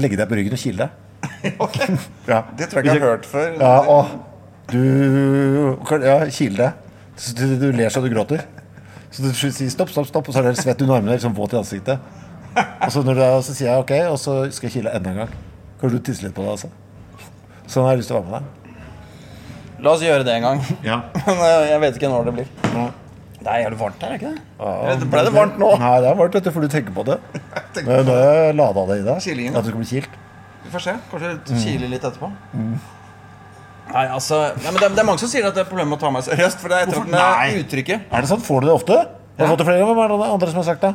[0.00, 0.90] Legge deg på ryggen og kile deg.
[1.64, 1.76] Ok.
[2.28, 2.42] Ja.
[2.56, 3.52] Det tror jeg ikke jeg har hørt før.
[3.60, 4.06] Ja, og
[4.70, 4.80] du
[6.04, 6.72] Ja, kile deg.
[7.36, 8.46] Du, du ler så du gråter.
[9.10, 11.52] Så du sier stopp, stopp, stopp, og så er det svett under armene, liksom våt
[11.52, 11.98] i ansiktet.
[12.54, 15.10] Og så, når du, er- så sier jeg ok, og så skal jeg kile enda
[15.12, 15.34] en gang.
[15.80, 16.70] Kan du tisse litt på det, altså?
[17.70, 18.56] Sånn har jeg lyst til å være med deg.
[19.84, 20.58] La oss gjøre det en gang.
[20.86, 21.00] Ja.
[21.26, 22.48] Men eh, jeg vet ikke når det blir.
[23.40, 24.40] Det er jævlig varmt her, er ikke det?
[24.60, 25.68] Eller Ble det varmt nå?
[25.80, 27.16] Nei, det er varmt, vet du, for du tenker på det.
[27.86, 29.54] Nå nå har jeg lada det i deg.
[29.56, 30.18] At du skal bli kilt.
[30.70, 30.92] Vi får se.
[31.10, 32.30] Kanskje kile litt etterpå.
[33.90, 35.90] Nei, altså nei, men det, er, det er mange som sier at det er problemer
[35.90, 36.60] med å ta meg seriøst.
[36.62, 37.10] For det er etter Hvorfor?
[37.10, 37.48] at Nei.
[37.50, 38.44] med uttrykket Er det sant?
[38.46, 38.98] Får du det ofte?
[39.00, 39.96] Har du fått det flere ganger?
[39.98, 40.92] Hva er det andre som har sagt det?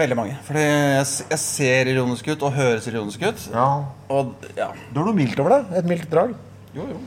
[0.00, 0.38] Veldig mange.
[0.46, 3.46] Fordi jeg, jeg ser ironisk ut og høres ironisk ut.
[3.52, 3.68] Ja.
[4.16, 5.72] Og ja, Du har noe mildt over deg.
[5.82, 6.36] Et mildt drag.
[6.78, 7.00] jo, jo.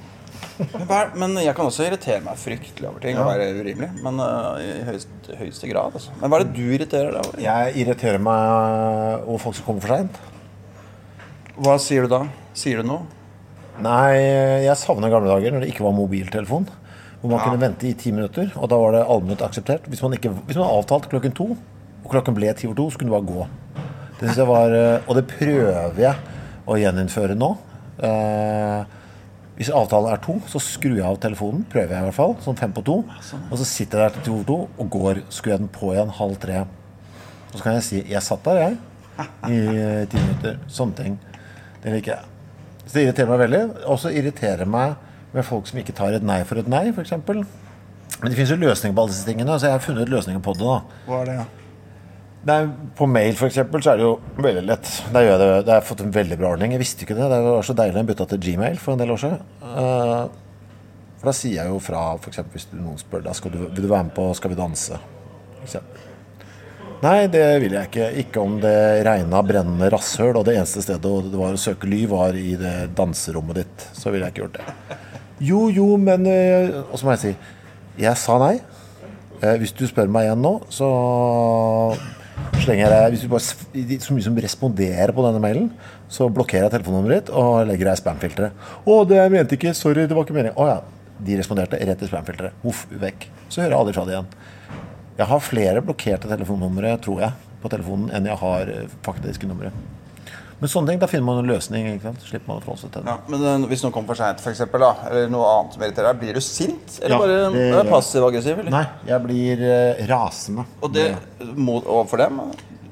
[1.18, 3.90] Men, jeg kan også irritere meg fryktelig over ting og være urimelig.
[4.06, 6.14] Men uh, i høyeste, høyeste grad, altså.
[6.22, 7.42] Men hva er det du irriterer deg over?
[7.42, 10.20] Jeg irriterer meg over folk som kommer for seint.
[11.54, 12.24] Hva sier du da?
[12.58, 13.06] Sier du noe?
[13.82, 14.18] Nei,
[14.66, 16.66] jeg savner gamle dager når det ikke var mobiltelefon.
[17.22, 19.86] Hvor man kunne vente i ti minutter, og da var det allment akseptert.
[19.88, 21.54] Hvis man, ikke, hvis man avtalte klokken to,
[22.04, 23.46] og klokken ble ti over to, så kunne du bare gå.
[24.18, 26.16] Det synes jeg var, eh, Og det prøver jeg
[26.68, 27.52] å gjeninnføre nå.
[28.04, 28.84] Eh,
[29.56, 31.64] hvis avtalen er to, så skrur jeg av telefonen.
[31.70, 32.36] Prøver jeg i hvert fall.
[32.42, 33.04] Sånn fem på to.
[33.52, 35.22] Og så sitter jeg der til over to og går.
[35.30, 36.66] Skrur jeg den på igjen halv tre.
[37.54, 38.78] Og så kan jeg si 'jeg satt der, jeg',
[39.54, 40.58] i eh, ti minutter.
[40.68, 41.20] Sånne ting.
[41.84, 42.30] Det liker jeg.
[42.86, 43.64] Så det irriterer meg veldig.
[43.92, 44.96] Også irriterer meg
[45.34, 47.16] med folk som ikke tar et nei for et nei, f.eks.
[47.24, 50.54] Men det finnes jo løsninger på alle disse tingene, så jeg har funnet løsninger på
[50.60, 50.68] det.
[50.68, 51.04] da.
[51.08, 51.46] Hva er det, ja?
[52.44, 52.58] Nei,
[53.00, 54.90] på mail for eksempel, så er det jo veldig lett.
[55.16, 56.74] Der gjør jeg det, det har jeg fått en veldig bra ordning.
[56.76, 57.30] Jeg visste ikke det.
[57.32, 59.46] Det var så deilig å bytte til Gmail for en del år siden.
[59.64, 60.24] Eh,
[61.22, 63.88] for da sier jeg jo fra, eksempel, hvis noen spør deg skal du, vil du
[63.88, 65.00] være med på Skal vi danse.
[65.56, 66.03] For eksempel.
[67.02, 68.10] Nei, det vil jeg ikke.
[68.22, 68.76] Ikke om det
[69.08, 71.02] regna brennende rasshøl, og det eneste stedet
[71.32, 73.88] det var å søke ly, var i det danserommet ditt.
[73.98, 75.00] Så ville jeg ikke gjort det.
[75.44, 77.32] Jo, jo, men eh, Og så må jeg si
[78.06, 78.54] Jeg sa nei.
[79.42, 80.88] Eh, Hvis du spør meg igjen nå, så
[82.62, 85.72] slenger jeg deg Hvis du bare så mye som responderer på denne mailen,
[86.14, 88.66] så blokkerer jeg telefonnummeret ditt og legger deg i spamfilteret.
[88.86, 89.74] 'Å, det mente ikke.
[89.76, 90.80] Sorry, det var ikke meningen.' Å ja.
[91.24, 92.56] De responderte rett i spamfilteret.
[92.64, 93.28] Voff, vekk.
[93.50, 94.32] Så hører jeg aldri fra det igjen.
[95.18, 99.70] Jeg har flere blokkerte telefonnumre, tror jeg, på telefonen enn jeg har eh, faktiske numre.
[100.64, 101.86] Men sånne ting, da finner man en løsning.
[101.92, 102.22] ikke sant?
[102.24, 103.12] Slipper man å forholde seg til det.
[103.12, 106.22] Ja, men øh, hvis noen kommer for seint, f.eks., eller noe annet som irriterer deg,
[106.22, 107.00] blir du sint?
[107.02, 108.60] Eller Ja, bare det- øh, passiv-aggressiv?
[108.64, 108.72] eller?
[108.72, 110.66] Nei, jeg blir uh, rasende.
[110.82, 111.08] Og det
[111.58, 112.40] mot, overfor dem?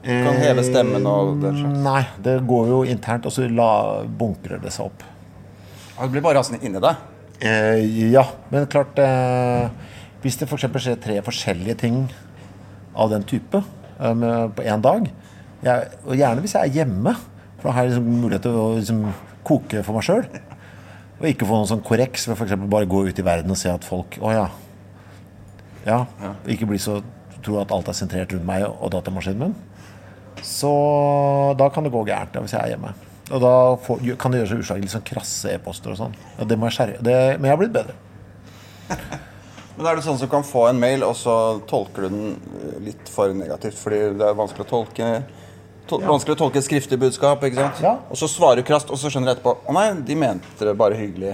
[0.04, 1.80] Kan heve stemmen og den slags?
[1.86, 3.70] Nei, det går jo internt, og så la,
[4.04, 5.08] bunkrer det seg opp.
[5.98, 7.08] Og Du blir bare rasende inni deg?
[7.40, 9.70] Eh, ja, men klart eh,
[10.22, 10.68] Hvis det f.eks.
[10.84, 12.04] skjer tre forskjellige ting
[12.94, 15.08] av den type eh, på én dag,
[15.62, 17.16] jeg, og gjerne hvis jeg er hjemme,
[17.60, 19.04] for da har jeg liksom mulighet til å liksom
[19.46, 20.26] koke for meg sjøl,
[21.22, 22.58] og ikke få noen sånn korreks ved f.eks.
[22.70, 24.46] bare gå ut i verden og se at folk Å ja.
[25.86, 26.00] Ja.
[26.50, 27.00] Ikke bli så
[27.42, 29.56] tro at alt er sentrert rundt meg og datamaskinen min.
[30.46, 30.70] Så
[31.58, 32.94] da kan det gå gærent hvis jeg er hjemme.
[33.32, 33.54] Og da
[33.86, 36.16] får, kan det gjøre seg utslag i sånn krasse e-poster og sånn.
[36.38, 37.04] Ja, det må jeg skjerpe.
[37.06, 37.98] Det, men jeg har blitt bedre.
[39.78, 41.36] Men er det sånn som kan få en mail, og så
[41.70, 45.12] tolker du den eh, litt for negativt fordi det er vanskelig å tolke
[45.90, 47.80] tol Vanskelig å tolke et skriftlig budskap, ikke sant?
[47.84, 47.96] Ja.
[48.12, 50.76] Og så svarer du krast, og så skjønner du etterpå Å nei, de mente det
[50.80, 51.34] bare hyggelig.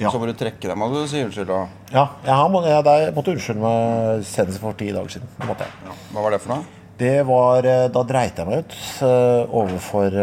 [0.00, 0.10] Ja.
[0.10, 1.50] Så må du trekke dem, og du sier unnskyld.
[1.54, 1.68] Og...
[1.94, 5.30] Ja, jeg, har, må- jeg, jeg, måtte unnskylde meg senest for ti dager siden.
[5.46, 5.76] Måtte jeg.
[5.86, 5.94] Ja.
[6.16, 6.80] Hva var det for noe?
[6.98, 10.14] Det var eh, Da dreit jeg meg ut eh, overfor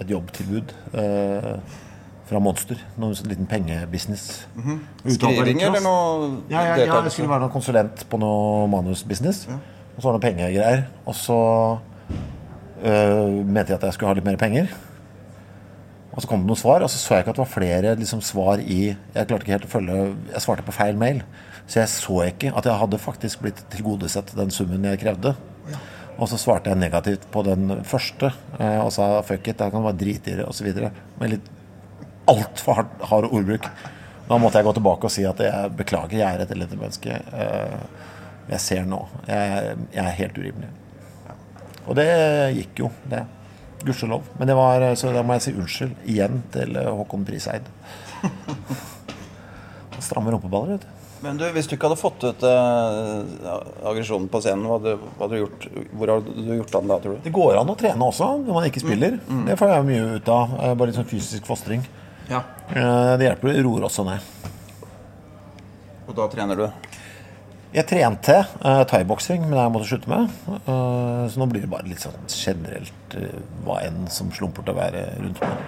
[0.00, 0.74] et jobbtilbud
[2.28, 2.80] fra Monster.
[3.00, 4.46] Noen sånn liten pengebusiness.
[4.56, 5.12] Mm -hmm.
[5.16, 9.46] Skriving eller noe Ja, ja, ja, jeg skulle være noen konsulent på noe manusbusiness.
[9.96, 10.84] Og så var det noen pengegreier.
[11.06, 11.78] Og så
[12.82, 14.68] øh, mente jeg at jeg skulle ha litt mer penger.
[16.12, 17.94] Og så kom det noen svar, og så så jeg ikke at det var flere
[17.98, 21.22] liksom, svar i Jeg klarte ikke helt å følge Jeg svarte på feil mail.
[21.66, 25.34] Så jeg så ikke at jeg hadde faktisk blitt tilgodesett den summen jeg krevde.
[26.14, 29.82] Og så svarte jeg negativt på den første eh, og sa fuck it, jeg kan
[29.82, 30.68] være drite i det osv.
[31.18, 31.48] Med litt
[32.30, 33.68] altfor hard, hard ordbruk.
[34.28, 37.20] Da måtte jeg gå tilbake og si at jeg beklager, jeg er et elendig menneske.
[37.32, 37.78] Eh,
[38.48, 38.98] Jeg ser nå.
[39.28, 40.68] Jeg, jeg er helt urimelig.
[41.88, 42.04] Og det
[42.58, 43.22] gikk jo, det.
[43.84, 44.22] Gudskjelov.
[44.38, 47.64] Men det var, så da må jeg si unnskyld igjen til eh, Håkon Priseid.
[50.04, 50.90] Stramme rumpeballer, vet du.
[51.24, 53.52] Men du, hvis du ikke hadde fått ut eh,
[53.88, 56.90] aggresjonen på scenen, hva hadde, hva hadde du gjort, hvor hadde du gjort av den
[56.92, 57.20] da, tror du?
[57.24, 59.16] Det går an å trene også når man ikke spiller.
[59.48, 60.52] Det får jeg mye ut av.
[60.60, 61.86] eh, Bare litt sånn fysisk fostring.
[62.30, 62.42] Ja.
[62.70, 64.20] Eh, Det hjelper, det roer også ned.
[66.08, 66.66] Og da trener du?
[67.74, 70.28] Jeg trente uh, thaiboksing, men jeg måtte slutte med.
[70.68, 74.76] Uh, så nå blir det bare litt sånn generelt uh, hva enn som slumper til
[74.76, 75.64] å være rundt meg.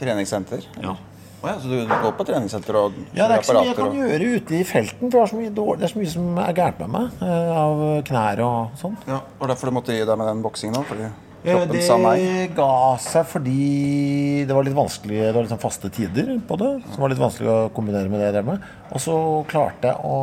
[0.00, 0.64] Treningssenter?
[0.82, 0.96] Ja.
[1.44, 3.76] Oh, ja, så du går på treningssenter og Ja, det er ikke så mye jeg
[3.78, 6.00] kan og- gjøre ute i felten, for det er så mye, dårlig, det er så
[6.00, 7.22] mye som er gærent med meg.
[7.22, 8.96] Uh, av knær og sånn.
[9.06, 10.82] Ja, og derfor du måtte gi deg med den boksingen nå?
[10.90, 11.12] Fordi
[11.44, 12.16] kroppen sa nei?
[12.22, 12.70] Det ga
[13.02, 17.12] seg fordi det var litt vanskelig Det var sånn faste tider på det, som var
[17.12, 18.66] litt vanskelig å kombinere med det jeg drev med.
[18.90, 19.16] Og så
[19.50, 20.16] klarte jeg å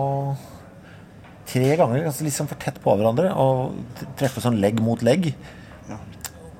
[1.54, 5.34] tre ganger, altså sånn for tett på hverandre, og treffe sånn legg mot legg.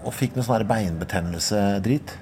[0.04, 2.18] Og fikk noe sånn beinbetennelse-drit.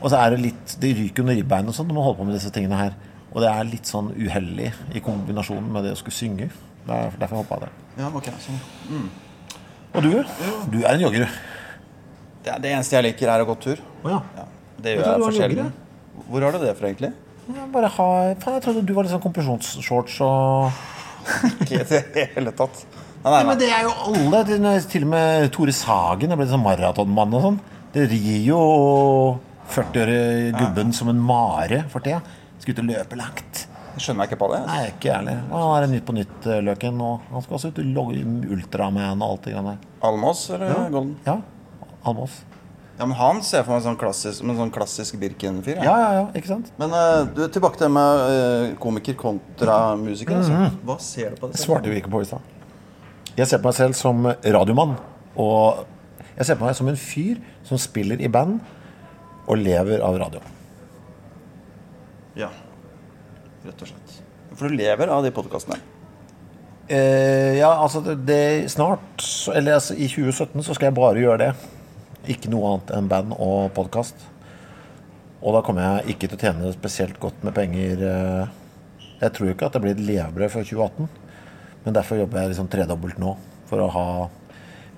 [0.00, 2.18] Og så er det litt Det ryker under ribbeinet ribbein og sånn når man holder
[2.22, 2.96] på med disse tingene her.
[3.34, 6.48] Og det er litt sånn uheldig i kombinasjon med det å skulle synge.
[6.86, 7.72] Det er Derfor hoppa jeg det.
[8.00, 9.10] Ja, okay, Sånn.
[9.92, 10.12] Og du?
[10.72, 11.28] Du er en jogger.
[12.44, 13.80] Det, det eneste jeg liker, er å gå tur.
[14.04, 14.20] Oh, ja.
[14.38, 14.44] Ja,
[14.78, 15.72] det gjør jeg, jeg for sjelden.
[16.28, 17.12] Hvor har du det fra, egentlig?
[17.48, 20.82] Jeg bare har jeg trodde du var litt sånn kompresjonsshorts og
[21.64, 22.82] Ikke i det hele tatt.
[23.18, 24.42] Nei, Nei, nei, men det er jo alle.
[24.88, 27.58] Til og med Tore Sagen er blitt sånn maratonmann og sånn.
[27.94, 28.60] Det rir jo
[29.72, 32.20] 40-årige gubben som en mare for tida.
[32.62, 33.64] Skal ut og løpe langt.
[33.98, 34.60] Skjønner jeg ikke på det.
[34.68, 35.40] Nei, ikke jeg heller.
[35.50, 37.00] Han er en Nytt på Nytt-løken.
[37.02, 38.22] Og han skal også ut og logge
[38.54, 39.88] Ultraman og alt det greiene der.
[40.08, 41.16] Almås eller Golden?
[41.26, 41.40] Ja.
[42.06, 42.42] Almås.
[42.98, 45.76] Ja, men han ser for meg sånn klassisk, som en sånn klassisk Birken-fyr.
[45.86, 46.22] Ja, ja, ja.
[46.38, 46.72] Ikke sant?
[46.80, 50.40] Men uh, du, tilbake til det med uh, komiker kontra musiker.
[50.40, 50.80] Altså.
[50.88, 51.60] Hva ser du på det?
[51.62, 52.42] Svarte vi ikke på i stad.
[53.38, 54.96] Jeg ser på meg selv som radiomann.
[55.38, 55.84] Og
[56.32, 58.58] jeg ser på meg som en fyr som spiller i band
[59.46, 60.42] og lever av radio.
[62.38, 62.50] Ja,
[63.62, 64.18] rett og slett.
[64.58, 65.78] For du lever av de podkastene?
[66.90, 69.22] Uh, ja, altså det, det Snart,
[69.54, 71.52] eller altså, i 2017, så skal jeg bare gjøre det.
[72.28, 74.18] Ikke noe annet enn band og podkast.
[75.38, 78.02] Og da kommer jeg ikke til å tjene spesielt godt med penger.
[78.02, 78.48] eh,
[79.20, 81.08] Jeg tror ikke at det blir et levebrød før 2018.
[81.84, 83.36] Men derfor jobber jeg liksom tredobbelt nå.
[83.70, 84.28] For å ha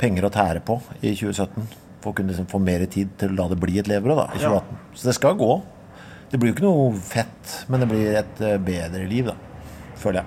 [0.01, 1.69] penger å tære på i 2017.
[2.01, 4.27] For å kunne liksom få mer tid til å la det bli et levebrød da,
[4.35, 4.81] i 2018.
[4.97, 5.63] Så det skal gå.
[6.31, 9.37] Det blir jo ikke noe fett, men det blir et eh, bedre liv, da.
[10.01, 10.27] Føler jeg.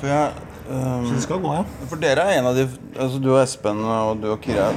[0.00, 0.32] For, jeg,
[0.70, 1.64] um, Så det skal gå, ja.
[1.90, 4.70] for dere er en av de altså Du og Espen og du og Kyrre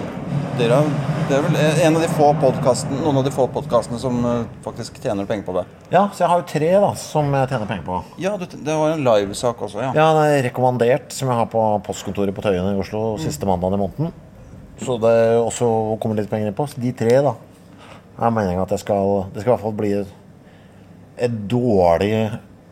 [0.59, 3.99] dere, er- det er vel en av de få podcasten, noen av de få podkastene
[4.01, 5.65] som eh, faktisk tjener penger på det.
[5.93, 7.99] Ja, så jeg har jo tre da, som jeg tjener penger på.
[8.21, 9.91] Ja, det var en livesak også, ja.
[9.97, 13.77] Ja, den er rekommandert, som jeg har på postkontoret på Tøyen i Oslo siste mandag
[13.77, 14.11] i måneden.
[14.81, 15.67] Så det er også
[16.01, 16.65] kommer litt penger inn på.
[16.71, 17.35] Så de tre, da,
[18.19, 22.13] er meningen at jeg skal Det skal i hvert fall bli et, dårlig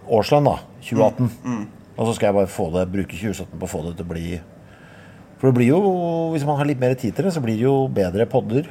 [0.07, 0.57] årslønn, da.
[0.87, 1.65] 2018.
[1.97, 4.11] Og så skal jeg bare få det, bruke 2017 på å få det til å
[4.11, 4.25] bli
[5.37, 5.79] For det blir jo,
[6.33, 8.69] hvis man har litt mer tid til det, så blir det jo bedre podder.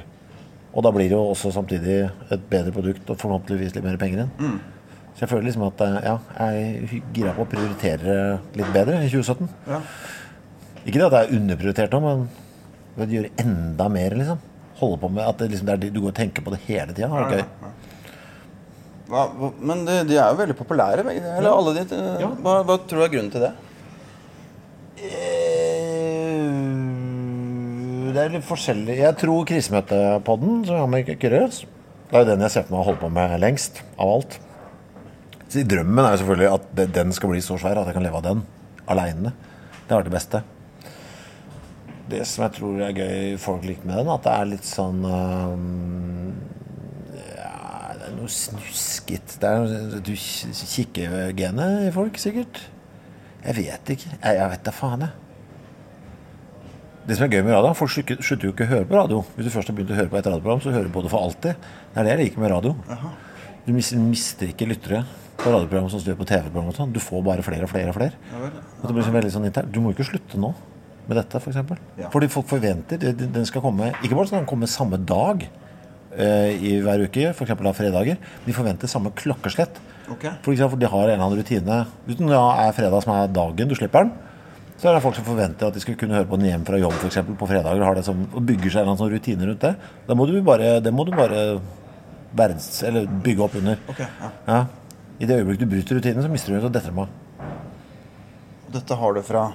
[0.77, 2.01] Og da blir det jo også samtidig
[2.35, 4.59] et bedre produkt og forhåpentligvis litt mer penger igjen.
[5.17, 6.17] Så jeg føler liksom at eh, ja,
[6.51, 8.17] jeg gira på å prioritere
[8.59, 9.49] litt bedre i 2017.
[9.71, 9.79] Ja.
[10.85, 12.03] Ikke det at jeg er underprioritert nå,
[12.99, 14.43] men gjøre enda mer, liksom.
[14.77, 16.93] Holde på med at det, liksom, det er, du går og tenker på det hele
[16.93, 17.09] tida.
[17.09, 17.73] Det er gøy.
[19.07, 19.23] Hva,
[19.63, 21.85] men de, de er jo veldig populære, begge Eller Eller alle de.
[21.95, 23.53] eh, Hva, hva tror du er grunnen til det?
[28.17, 28.95] Det er litt forskjellig.
[28.97, 31.59] Jeg tror krisemøtepodden, som har med Kyrøs,
[32.09, 34.37] det er jo den jeg ser for meg å holde på med lengst av alt.
[35.53, 38.17] Så Drømmen er jo selvfølgelig at den skal bli så svær at jeg kan leve
[38.17, 38.41] av den
[38.89, 39.35] aleine.
[39.83, 40.41] Det har vært det beste.
[42.09, 45.05] Det som jeg tror er gøy folk liker med den, at det er litt sånn
[45.05, 46.33] um,
[47.19, 47.53] Ja,
[47.99, 49.37] det er noe snusket.
[49.45, 52.65] Det er Du kikker genet i folk, sikkert.
[53.45, 54.17] Jeg vet ikke.
[54.17, 55.26] Jeg, jeg vet da faen, jeg.
[57.07, 59.21] Det som er gøy med radio, Folk slutter jo ikke å høre på radio.
[59.37, 61.11] Hvis du først har begynt å høre på et radioprogram, så hører du på det
[61.13, 61.55] for alltid.
[61.95, 62.73] Det er det jeg liker med radio.
[63.67, 65.05] Du mis- mister ikke lyttere
[65.39, 66.69] på radioprogram som du gjør på TV-program.
[66.73, 66.93] og sånn.
[66.93, 68.13] Du får bare flere og flere og flere.
[68.83, 69.71] Og det blir sånn veldig sånn.
[69.71, 70.51] Du må jo ikke slutte nå
[71.07, 71.45] med dette, f.eks.
[71.45, 71.79] For eksempel.
[72.01, 72.11] Ja.
[72.11, 76.81] Fordi folk forventer Den skal komme Ikke bare skal den komme samme dag uh, i
[76.83, 77.51] hver uke, f.eks.
[77.55, 78.19] av fredager.
[78.47, 79.79] De forventer samme klokkeslett.
[80.11, 80.31] Okay.
[80.43, 81.87] For eksempel, de har en eller annen rutine.
[82.09, 84.13] Uten det da er fredag som er dagen du slipper den,
[84.77, 86.79] så er det folk som forventer at de skal kunne høre på den hjem fra
[86.81, 87.85] jobb for eksempel, på fredager.
[87.87, 89.75] Har det som, og bygger seg en sånn rutine rundt det.
[90.09, 91.61] Da må du bare, det må du bare
[92.37, 93.79] verdens, eller bygge opp under.
[93.89, 94.33] Okay, ja.
[94.47, 94.59] Ja.
[95.17, 97.09] I det øyeblikk du bryter rutinen, så mister du det, og detter av.
[98.77, 99.47] Dette har du fra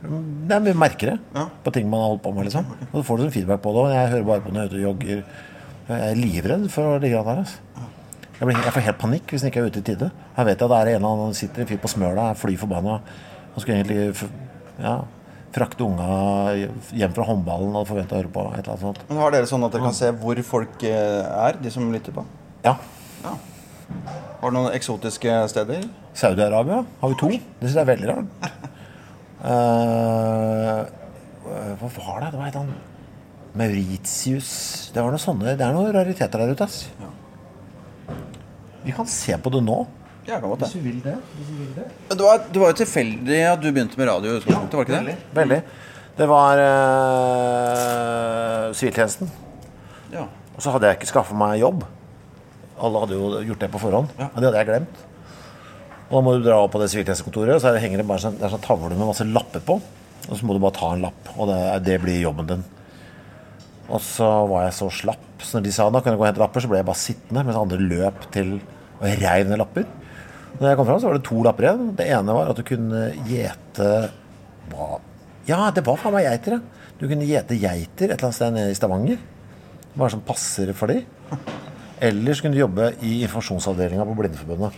[0.00, 1.46] Nei, Vi merker det Ja.
[1.64, 2.44] på ting man har holdt på med.
[2.44, 3.80] liksom Og så får du sånn feedback på det.
[3.80, 5.24] Og jeg hører bare på når jeg er ute og jogger.
[5.88, 7.36] Jeg er livredd for ligge an der.
[7.36, 7.58] Altså.
[8.40, 10.10] Jeg, blir, jeg får helt panikk hvis den ikke er ute i tide.
[10.36, 12.34] Her vet jeg at det er en eller annen sitter en fyr på Smøla, er
[12.40, 13.00] fly forbanna.
[13.54, 14.14] Han skulle egentlig
[14.82, 14.96] ja,
[15.54, 16.08] frakte unga
[16.94, 19.00] hjem fra håndballen og forvente å høre på et eller annet sånt.
[19.08, 22.14] Men Har dere sånn at dere kan se hvor folk eh, er, de som lytter
[22.16, 22.24] på?
[22.66, 22.76] Ja.
[23.24, 23.34] Ja.
[24.40, 25.88] Har du noen eksotiske steder?
[26.16, 27.30] Saudi-Arabia har vi to.
[27.32, 28.28] Det syns jeg er veldig rart.
[29.44, 30.80] uh,
[31.80, 32.30] hva var det?
[32.30, 32.86] Det var et annet
[33.56, 34.50] Mauritius
[34.94, 36.84] Det var noe sånne Det er noen rariteter der ute, ass.
[38.84, 39.82] Vi kan se på det nå.
[40.28, 40.70] Ja, kan godt det.
[40.74, 41.14] du vil det.
[42.08, 44.80] Men det var, det var jo tilfeldig at du begynte med radio Ja, var det
[44.84, 45.16] ikke det?
[45.34, 45.60] Veldig.
[46.20, 49.30] Det var eh, siviltjenesten.
[50.12, 50.26] Ja.
[50.56, 51.84] Og så hadde jeg ikke skaffa meg jobb.
[52.80, 54.12] Alle hadde jo gjort det på forhånd.
[54.18, 54.28] Ja.
[54.32, 55.06] Men det hadde jeg glemt.
[56.10, 58.06] Og da må du dra opp på det siviltjenestekontoret, og så er det- henger det
[58.08, 59.80] bare sånn, det er sånn tavle med masse lapper på.
[60.28, 62.64] Og så må du bare ta en lapp, og det, det blir jobben din.
[63.88, 66.26] Og så var jeg så slapp, så når de sa da kan du gå og
[66.28, 68.60] hente lapper, så ble jeg bare sittende mens andre løp til
[69.00, 69.84] og reiv ned lapper.
[70.60, 71.86] Når jeg kom fram, så var det to lapper igjen.
[71.96, 73.86] Det ene var at du kunne gjete
[74.68, 74.98] hva?
[75.48, 76.86] Ja, det var faen meg geiter, ja.
[77.00, 79.22] Du kunne gjete geiter et eller annet sted nede i Stavanger.
[79.94, 81.00] Bare som passer for de.
[82.04, 84.76] Eller så kunne du jobbe i informasjonsavdelinga på Blindeforbundet.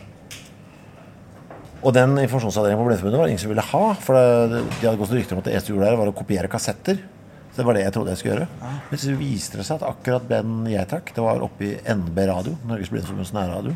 [1.82, 3.84] Og den informasjonsavdelingen på Blindeforbundet var det ingen som ville ha.
[4.06, 6.14] For det, de hadde gått rykter om at det eneste du gjorde der, var å
[6.14, 7.02] kopiere kassetter.
[7.50, 8.74] Så det var det jeg trodde jeg skulle gjøre.
[8.88, 12.22] Men så viste det seg at akkurat den jeg trakk, det var oppe i NB
[12.30, 12.54] Radio.
[12.70, 13.74] Norges Blindeforbunds nærradio.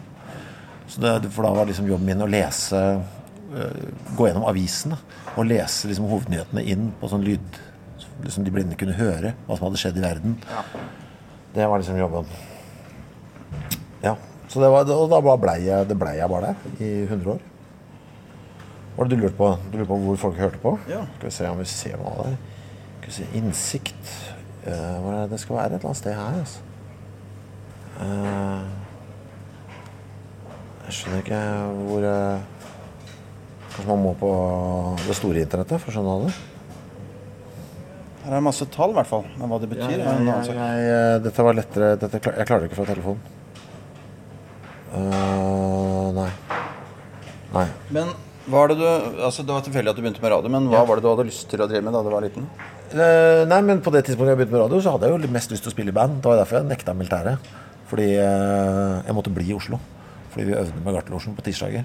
[0.88, 4.98] Så det, for da var liksom jobben min å lese øh, Gå gjennom avisene
[5.36, 7.58] og lese liksom hovednyhetene inn på sånn lyd
[8.22, 10.36] liksom de blinde kunne høre hva som hadde skjedd i verden.
[11.52, 12.30] Det var liksom jobben.
[14.04, 14.14] Ja.
[14.48, 17.44] Så det var, og da blei jeg, ble jeg bare der i 100 år.
[18.94, 19.50] Hva var det du lurte på?
[19.72, 20.76] Du lurte på hvor folk hørte på?
[20.88, 21.02] Ja.
[21.18, 22.38] Skal vi se om vi ser hva det er.
[22.94, 24.14] Skal vi se Innsikt.
[24.66, 24.72] uh,
[25.02, 25.66] hvor er det det skal være?
[25.66, 26.62] Et eller annet sted her, altså.
[27.96, 28.85] Eh,
[30.86, 31.38] jeg skjønner ikke
[31.88, 32.44] hvor eh,
[33.76, 34.28] Kanskje man må på
[35.04, 36.36] det store internettet for å skjønne det?
[38.22, 39.26] Her er det masse tall, i hvert fall.
[39.36, 40.56] Men hva det betyr, ja, ja, ja, sak.
[40.56, 43.34] jeg, eh, dette var lettere dette, Jeg klarer det ikke fra telefonen.
[44.96, 46.30] Uh, nei.
[47.52, 47.66] Nei.
[47.92, 48.14] Men
[48.46, 50.86] hva er det du Altså, det var tilfeldig at du begynte med radio, men hva
[50.88, 52.48] var det du hadde lyst til å drive med da du var liten?
[52.94, 55.52] Uh, nei, men på det tidspunktet jeg begynte med radio, så hadde jeg jo mest
[55.52, 56.22] lyst til å spille i band.
[56.22, 57.52] Det var derfor jeg nekta militæret.
[57.90, 59.78] Fordi uh, jeg måtte bli i Oslo.
[60.36, 61.84] Fordi vi øvde med Gartelosjen på tirsdager.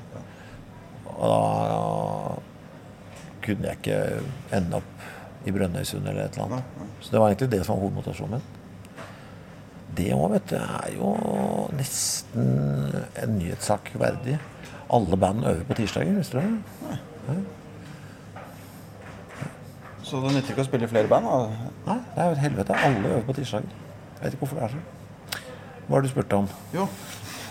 [1.08, 1.38] Og da
[3.46, 4.00] kunne jeg ikke
[4.58, 6.90] ende opp i Brønnøysund eller et eller annet.
[7.00, 8.44] Så det var egentlig det som var hovedmotivasjonen min.
[9.96, 11.14] Det òg, vet du, er jo
[11.80, 12.52] nesten
[13.24, 14.36] en nyhetssak verdig.
[14.92, 16.44] Alle band øver på tirsdager, visste du
[17.32, 17.40] det?
[20.04, 21.32] Så det nytter ikke å spille i flere band?
[21.32, 21.72] Da.
[21.88, 22.84] Nei, det er jo et helvete.
[22.90, 23.80] Alle øver på tirsdager.
[24.20, 24.88] Jeg vet ikke hvorfor det er sånn.
[25.88, 26.52] Hva har du spurt om?
[26.76, 26.90] Jo.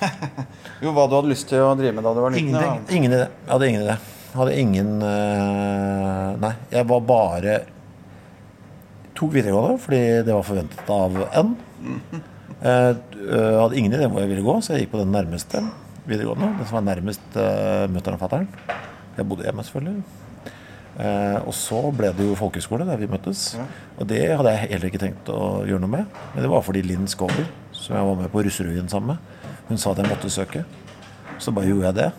[0.83, 2.55] jo, hva du hadde lyst til å drive med da du var liten?
[2.55, 2.97] Ingenting.
[2.99, 3.27] Ingen idé.
[3.29, 3.97] Jeg hadde ingen idé.
[4.31, 7.55] Hadde ingen uh, Nei, jeg var bare
[9.19, 11.51] Tok videregående fordi det var forventet av N.
[12.61, 15.61] Jeg øh, hadde ingen idé hvor jeg ville gå, så jeg gikk på den nærmeste.
[16.07, 16.55] videregående.
[16.61, 18.49] Den som var nærmest uh, mutter'n og fatter'n.
[19.19, 20.03] Jeg bodde hjemme, selvfølgelig.
[21.01, 23.55] Eh, og så ble det jo folkehøyskole der vi møttes.
[24.01, 26.19] Og det hadde jeg heller ikke tenkt å gjøre noe med.
[26.35, 27.47] Men det var fordi Linn Skåber,
[27.77, 29.40] som jeg var med på Russerevyen sammen med,
[29.71, 30.65] hun sa at jeg måtte søke.
[31.41, 32.11] Så bare gjorde jeg det.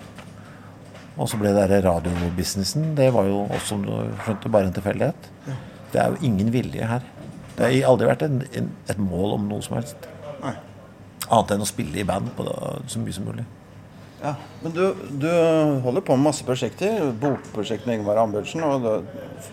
[1.20, 2.93] Og så ble det der radiobusinessen.
[2.97, 3.91] Det var jo også, som du
[4.24, 5.30] skjønte, bare en tilfeldighet.
[5.91, 7.04] Det er jo ingen vilje her.
[7.58, 10.08] Det har aldri vært en, en, et mål om noe som helst.
[10.41, 10.56] Nei.
[11.28, 12.56] Annet enn å spille i band på det,
[12.91, 13.45] så mye som mulig.
[14.22, 14.82] Ja, Men du,
[15.17, 15.30] du
[15.82, 17.07] holder på med masse prosjekter.
[17.22, 18.61] Bokprosjekt med Ingvar Ambjørnsen.
[18.67, 18.93] Og det,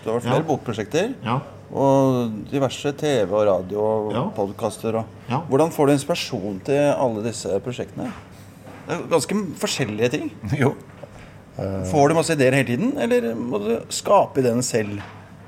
[0.03, 0.45] det var flere Ja.
[0.45, 1.13] bokprosjekter.
[1.25, 1.39] Ja.
[1.69, 4.23] Og diverse TV og radio og Ja.
[4.37, 4.99] podkaster.
[5.29, 5.41] Ja.
[5.49, 8.11] Hvordan får du inspirasjon til alle disse prosjektene?
[8.87, 10.31] Det er ganske forskjellige ting.
[10.57, 10.75] Jo.
[11.89, 15.01] Får du masse ideer hele tiden, eller må du skape ideene selv?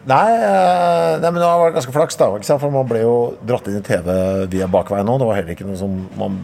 [0.05, 2.57] Nei, eh, nei, men det vært ganske flaks, da.
[2.57, 3.13] For man ble jo
[3.45, 4.09] dratt inn i TV
[4.51, 5.17] via bakveien nå.
[5.21, 6.39] Det var heller ikke noe som man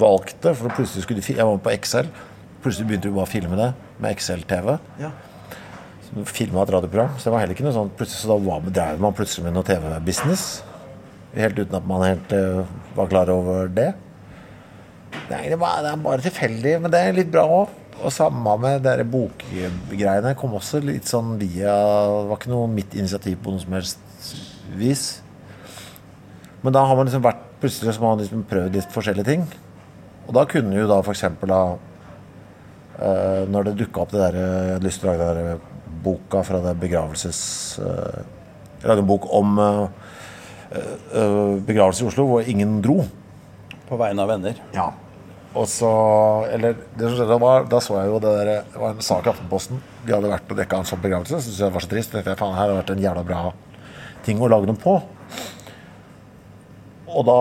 [0.00, 0.54] valgte.
[0.56, 2.10] For plutselig skulle de Jeg var på Excel.
[2.62, 4.78] Plutselig begynte vi bare å filme det med Excel-TV.
[5.02, 5.12] Ja.
[6.26, 7.14] Filma et radioprogram.
[7.18, 9.56] Så det var heller ikke noe sånn plutselig, Så da var, drev man plutselig med
[9.58, 10.46] noe TV-business.
[11.36, 12.64] Helt uten at man helt uh,
[12.96, 13.92] var klar over det.
[15.28, 17.76] Nei, det, var, det er bare tilfeldig, men det er litt bra òg.
[17.98, 20.34] Og samme med de bokgreiene.
[20.38, 24.28] Kom også litt sånn via Det var ikke noe mitt initiativ på noe som helst
[24.78, 25.06] vis.
[26.62, 29.40] Men da har man liksom vært Plutselig så har man liksom prøvd litt forskjellige ting.
[30.28, 31.24] Og da kunne jo da f.eks.
[31.48, 31.60] da
[33.00, 35.50] eh, Når det dukka opp det der eh, Jeg hadde lyst til å lage den
[35.52, 35.74] der
[36.04, 37.40] boka fra det begravelses...
[37.82, 38.20] eh,
[38.86, 39.80] lage en bok om eh,
[40.76, 43.00] eh, begravelser i Oslo hvor ingen dro.
[43.88, 44.60] På vegne av venner.
[44.76, 44.90] Ja.
[45.56, 45.90] Og så
[46.52, 49.26] Eller det som skjedde var, da så jeg jo det der Det var en sak
[49.26, 49.80] i Aftenposten.
[50.04, 51.40] De hadde vært og dekka en sånn begravelse.
[51.40, 52.12] Så syntes jeg det var så trist.
[52.14, 53.40] Tenkte jeg faen, her hadde vært en jævla bra
[54.26, 54.98] ting å lage noe på.
[57.08, 57.36] Og da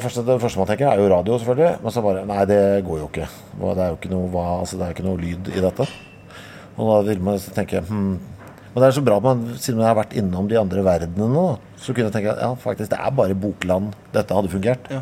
[0.00, 1.82] første, Det første man tenker, er jo radio, selvfølgelig.
[1.82, 3.28] Men så bare Nei, det går jo ikke.
[3.60, 5.88] Det er jo ikke noe, altså, det er ikke noe lyd i dette.
[6.78, 8.12] Og da vil man tenke hm.
[8.70, 11.94] Men det er så bra, man, siden man har vært innom de andre verdenene så
[11.94, 14.90] kunne jeg tenke at ja, faktisk, det er bare bokland dette hadde fungert.
[14.92, 15.00] Ja.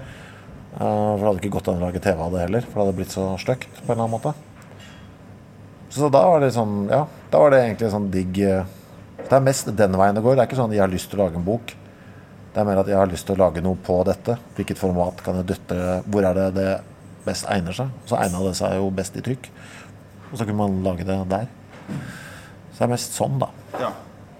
[0.78, 2.84] Uh, For det hadde ikke gått an å lage TV av det heller, for det
[2.84, 4.32] hadde blitt så stygt på en eller annen måte.
[5.92, 7.02] Så da var det sånn, ja,
[7.32, 8.66] da var det egentlig sånn digg eh,
[9.24, 10.36] Det er mest den veien det går.
[10.36, 11.72] Det er ikke sånn jeg har lyst til å lage en bok.
[12.58, 14.34] Det er mer at jeg har lyst til å lage noe på dette.
[14.56, 15.76] Hvilket format kan jeg døtte
[16.10, 16.70] Hvor er det det
[17.22, 17.92] best egner seg?
[18.02, 19.46] Og Så egna det seg jo best i trykk.
[20.32, 21.46] Og så kunne man lage det der.
[21.86, 23.46] Så det er mest sånn, da.
[23.78, 23.92] Ja.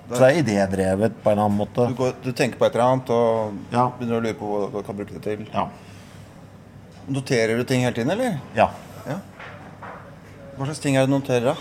[0.08, 1.86] Så det er idédrevet på en annen måte.
[1.92, 3.84] Du, går, du tenker på et eller annet og Ja.
[4.00, 5.46] begynner å lure på hva du kan bruke det til.
[5.54, 5.68] Ja.
[7.06, 8.40] Noterer du ting hele tiden, eller?
[8.58, 8.66] ja.
[9.06, 9.20] Ja.
[10.58, 11.54] Hva slags ting er det du noterer, da?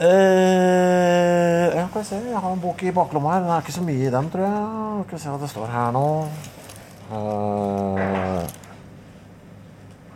[0.00, 2.16] Eh, ja, kan vi se.
[2.18, 3.44] Jeg har en bok i baklomma her.
[3.44, 5.04] Det er ikke så mye i den, tror jeg.
[5.06, 6.06] Skal vi se hva det står her nå.
[7.14, 8.42] Uh,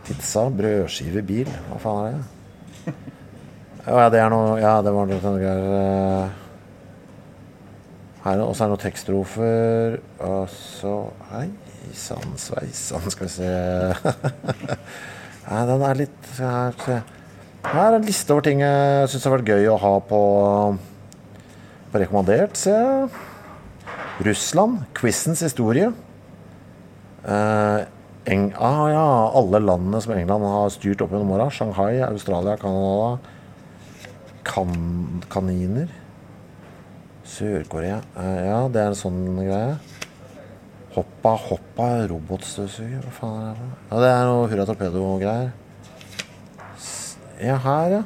[0.07, 1.51] pizza, brødskive, bil.
[1.69, 2.95] Hva faen er det?
[3.89, 5.63] Ja, det er noe Ja, det var noe greier.
[5.79, 6.29] eh.
[8.25, 9.95] Her er det også er det noen tekststrofer.
[10.27, 10.95] Og så
[11.31, 11.47] Hei
[11.95, 13.47] sann sveisann, skal vi se
[15.49, 16.99] Nei, den er litt Her, se.
[17.69, 20.19] Her er en liste over ting jeg syns har vært gøy å ha på,
[21.91, 23.11] på rekommandert, jeg.
[24.25, 24.79] Russland.
[24.97, 25.91] Quizens historie.
[27.29, 27.85] Eh,
[28.29, 29.05] Eng ah, ja,
[29.37, 31.47] alle landene som England har styrt opp gjennom åra.
[31.53, 33.19] Shanghai, Australia, Canada.
[34.49, 34.73] Kan,
[35.29, 35.93] kaniner.
[37.29, 38.01] Sør-Korea.
[38.17, 39.77] Eh, ja, det er en sånn greie.
[40.97, 43.05] Hoppa Hoppa robotstøvsuger.
[43.05, 43.71] Hva faen er det?
[43.91, 45.51] Ja, det er noe Hurra Torpedo-greier.
[47.39, 48.03] Ja, her, ja.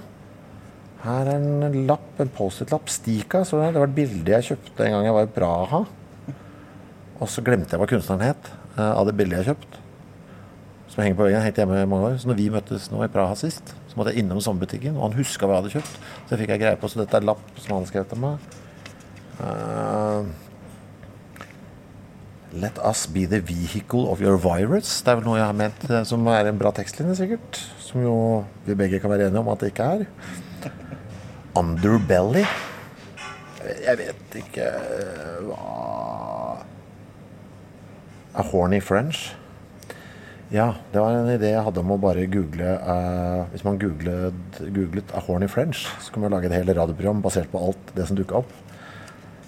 [1.03, 2.91] Her er en lapp, en Post-It-lapp.
[2.91, 3.73] Stika, så det.
[3.73, 5.79] Det var et bilde jeg kjøpte en gang jeg var i Praha.
[7.19, 9.81] Og så glemte jeg hva kunstneren het eh, av det bildet jeg kjøpte.
[10.93, 11.41] Som henger på veggen.
[11.41, 12.17] helt hjemme i mange år.
[12.21, 15.17] Så når vi møttes nå i Praha sist, så måtte jeg innom sommerbutikken, og han
[15.17, 15.97] huska hva jeg hadde kjøpt.
[15.97, 18.47] Så det fikk jeg greie på, så dette er lapp som han skrevet til meg.
[19.41, 20.31] Eh,
[22.53, 24.99] Let us be the vehicle of your virus.
[25.01, 27.57] Det er vel noe jeg har ment eh, som er en bra tekstlinje, sikkert.
[27.81, 28.15] Som jo
[28.67, 30.05] vi begge kan være enige om at det ikke er.
[31.57, 32.43] Underbelly.
[33.63, 35.63] Jeg vet ikke eh, hva
[38.33, 39.31] A horny French.
[40.53, 44.59] Ja, det var en idé jeg hadde om å bare google uh, Hvis man googlet,
[44.75, 48.05] googlet A horny French, så kunne man lage et helt radioprogram basert på alt det
[48.09, 48.53] som dukka opp.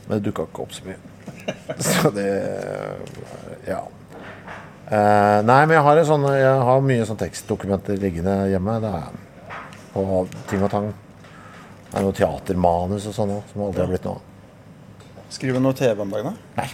[0.08, 0.98] Men det dukka ikke opp så mye.
[1.88, 2.30] Så det
[3.68, 3.84] Ja.
[4.86, 8.76] Uh, nei, men jeg har, en sånn, jeg har mye sånn tekstdokumenter liggende hjemme.
[8.84, 9.08] Det er
[9.96, 10.04] på
[10.52, 10.92] ting og tang.
[11.90, 15.16] Det er noe teatermanus og sånn òg, som aldri har blitt noe av.
[15.34, 16.62] Skriver du noe TV om dagen, da?
[16.62, 16.68] Nei,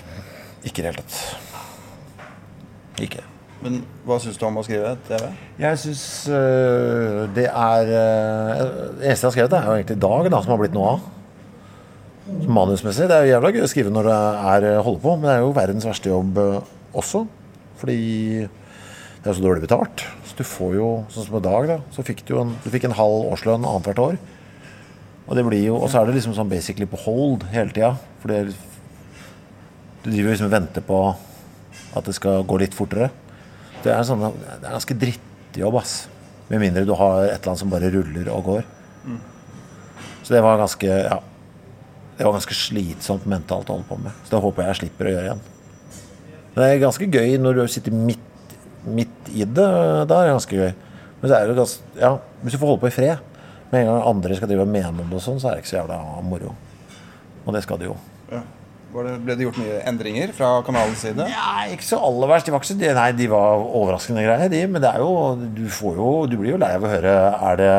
[0.67, 1.15] ikke i det hele tatt.
[3.07, 3.23] Ikke.
[3.61, 5.31] Men hva syns du om å skrive TV?
[5.61, 6.03] Jeg syns
[7.37, 8.53] det er uh,
[8.97, 11.09] Det eneste jeg har skrevet, er jo egentlig Dag, da, som har blitt noe av.
[12.51, 13.07] Manusmessig.
[13.09, 14.17] Det er jo jævla gøy å skrive når det
[14.53, 16.57] er øh, holder på, men det er jo verdens verste jobb øh,
[16.97, 17.23] også.
[17.81, 17.97] Fordi
[18.41, 20.03] det er så dårlig betalt.
[20.27, 22.87] Så du får jo, sånn som i dag, da, så fikk du, en, du fikk
[22.89, 24.19] en halv årslønn annethvert år.
[25.27, 27.93] Og det blir jo, og så er det liksom sånn basically på hold hele tida.
[28.23, 28.55] For det,
[30.01, 31.01] du driver jo liksom og venter på
[31.95, 33.11] at det skal gå litt fortere.
[33.81, 35.95] Det er, sånn, det er ganske drittjobb, ass.
[36.51, 38.65] Med mindre du har et eller annet som bare ruller og går.
[40.21, 41.17] Så det var ganske ja,
[42.21, 44.13] det var ganske slitsomt mentalt å holde på med.
[44.21, 45.39] Så det håper jeg jeg slipper å gjøre igjen.
[46.51, 48.53] Men det er ganske gøy når du sitter midt,
[48.85, 49.65] midt i det.
[50.05, 50.71] Da er det ganske gøy.
[51.17, 52.11] Men så er det ganske, ja,
[52.43, 53.27] hvis du får holde på i fred
[53.71, 55.63] Med en gang andre skal drive og mene om det, og sånn, så er det
[55.63, 55.97] ikke så jævla
[56.27, 56.53] moro.
[57.45, 57.97] Og det skal det jo.
[58.29, 58.45] Ja.
[58.91, 61.23] Det, ble det gjort mye endringer fra kanalens side?
[61.23, 62.49] Nei, ikke så aller verst.
[62.49, 64.65] De var, så, nei, de var overraskende greier, de.
[64.67, 65.13] Men det er jo
[65.55, 67.13] Du får jo Du blir jo lei av å høre
[67.47, 67.71] Er det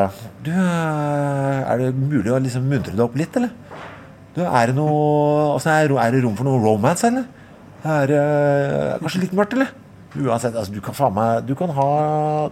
[0.47, 3.53] Du, øh, er det mulig å liksom muntre deg opp litt, eller?
[4.33, 7.27] Du, er det noe altså, er, det rom for noe romance, eller?
[7.83, 9.73] Er det uh, kanskje litt mørkt, eller?
[10.13, 11.87] Uansett, altså, du kan faen meg Du kan ha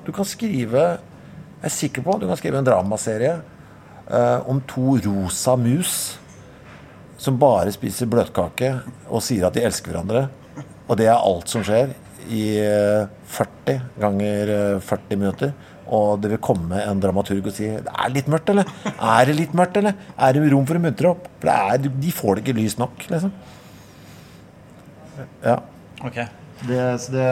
[0.01, 3.35] Du kan skrive Jeg er sikker på Du kan skrive en dramaserie
[4.09, 6.17] uh, om to rosa mus
[7.21, 8.71] som bare spiser bløtkake
[9.05, 10.23] og sier at de elsker hverandre.
[10.89, 11.93] Og det er alt som skjer
[12.33, 15.51] i eh, 40 ganger eh, 40 minutter.
[15.91, 18.69] Og det vil komme en dramaturg og si Det er litt mørkt, eller?
[18.95, 19.97] Er det litt mørkt, eller?
[20.17, 21.25] Er det rom for å muntre opp?
[21.41, 21.55] For det
[21.87, 23.33] er, de får det ikke lyst nok, liksom.
[25.43, 25.57] Ja.
[26.05, 26.15] Ok.
[26.61, 26.77] Det,
[27.11, 27.25] det,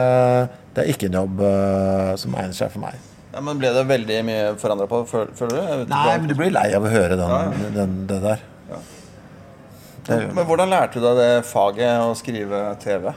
[0.74, 2.98] det er ikke en jobb uh, som egner seg for meg.
[3.30, 5.90] Ja, men Ble det veldig mye forandra på, føl- føler du?
[5.92, 7.72] Nei, men du blir lei av å høre den, Ja, ja.
[7.78, 8.42] den, det der.
[10.10, 13.10] Det, Men hvordan lærte du deg det faget å skrive TV?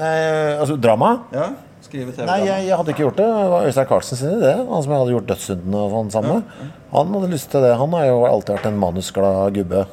[0.00, 0.14] nei,
[0.56, 1.10] altså drama?
[1.34, 1.50] Ja,
[1.90, 3.26] skrive TV Nei, jeg, jeg hadde ikke gjort det.
[3.36, 4.52] Det var Øystein Carlsen sin idé.
[4.70, 6.70] Han som jeg hadde gjort Dødssynden og sånn sammen med.
[6.94, 7.74] Han hadde lyst til det.
[7.80, 9.84] Han har jo alltid vært en manusglad gubbe.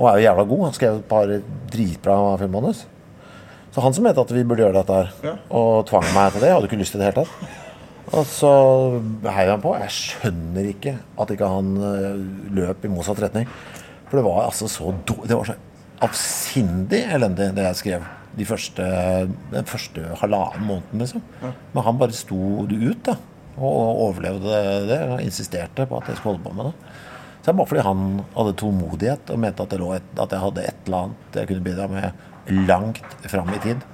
[0.00, 0.64] Og er jo jævla god.
[0.68, 1.32] Han skrev et par
[1.74, 2.84] dritbra filmmanus.
[3.70, 5.34] Så han som mente at vi burde gjøre dette her, Ja.
[5.54, 6.48] og tvang meg til det.
[6.50, 7.58] Jeg hadde ikke lyst til det i det hele tatt.
[8.18, 8.52] Og så
[9.30, 9.74] heiv han på.
[9.78, 12.24] Jeg skjønner ikke at ikke han øh,
[12.56, 13.46] løp i motsatt retning.
[14.10, 15.54] For det var altså så do Det var så
[16.02, 18.08] avsindig elendig, det jeg skrev.
[18.38, 18.86] De første,
[19.50, 21.22] den første halvannen måneden, liksom.
[21.74, 23.16] Men han bare sto det ut, da.
[23.58, 25.00] Og overlevde det.
[25.10, 26.74] Og insisterte på at jeg skulle holde på med det.
[27.40, 28.04] Så det er bare fordi han
[28.36, 31.64] hadde tålmodighet og mente at, det et, at jeg hadde et eller annet jeg kunne
[31.64, 33.84] bidra med langt fram i tid.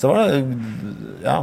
[0.00, 0.32] Så det var
[1.26, 1.36] ja,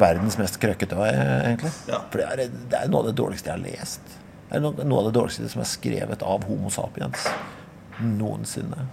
[0.00, 1.72] verdens mest krøkkete, egentlig.
[1.90, 2.00] Ja.
[2.10, 4.16] For det er, det er noe av det dårligste jeg har lest.
[4.48, 7.28] Det er noe, noe av det dårligste som er skrevet av Homo sapiens
[8.00, 8.88] noensinne.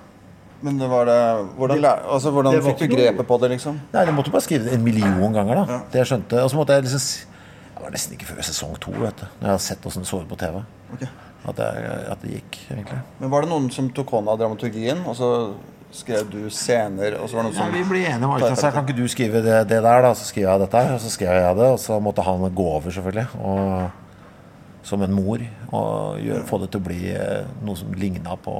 [0.62, 1.18] Men det var det
[1.58, 3.80] Hvordan, altså, hvordan Det fikk du grepet på det, liksom?
[3.94, 5.66] Nei, du måtte bare skrive det en million ganger, da.
[5.66, 5.80] Ja.
[5.94, 6.44] Det jeg skjønte.
[6.44, 7.06] Og så måtte jeg liksom
[7.74, 9.26] Det var nesten ikke før sesong to, vet du.
[9.40, 10.62] Når jeg hadde sett åssen det så ut på TV.
[10.94, 11.10] Okay.
[11.50, 13.00] At, jeg, at det gikk, egentlig.
[13.18, 15.30] Men Var det noen som tok hånd av dramaturgien, og så
[15.92, 18.46] skrev du scener, og så var det noen som vi ble enige om alt.
[18.52, 20.14] Altså, Kan ikke du skrive det, det der, da?
[20.16, 20.94] Så skriver jeg dette her.
[20.94, 23.26] Og så skrev jeg det, og så måtte han gå over, selvfølgelig.
[23.42, 23.90] Og,
[24.88, 25.42] som en mor.
[25.72, 28.56] Og gjøre, få det til å bli eh, noe som ligna på,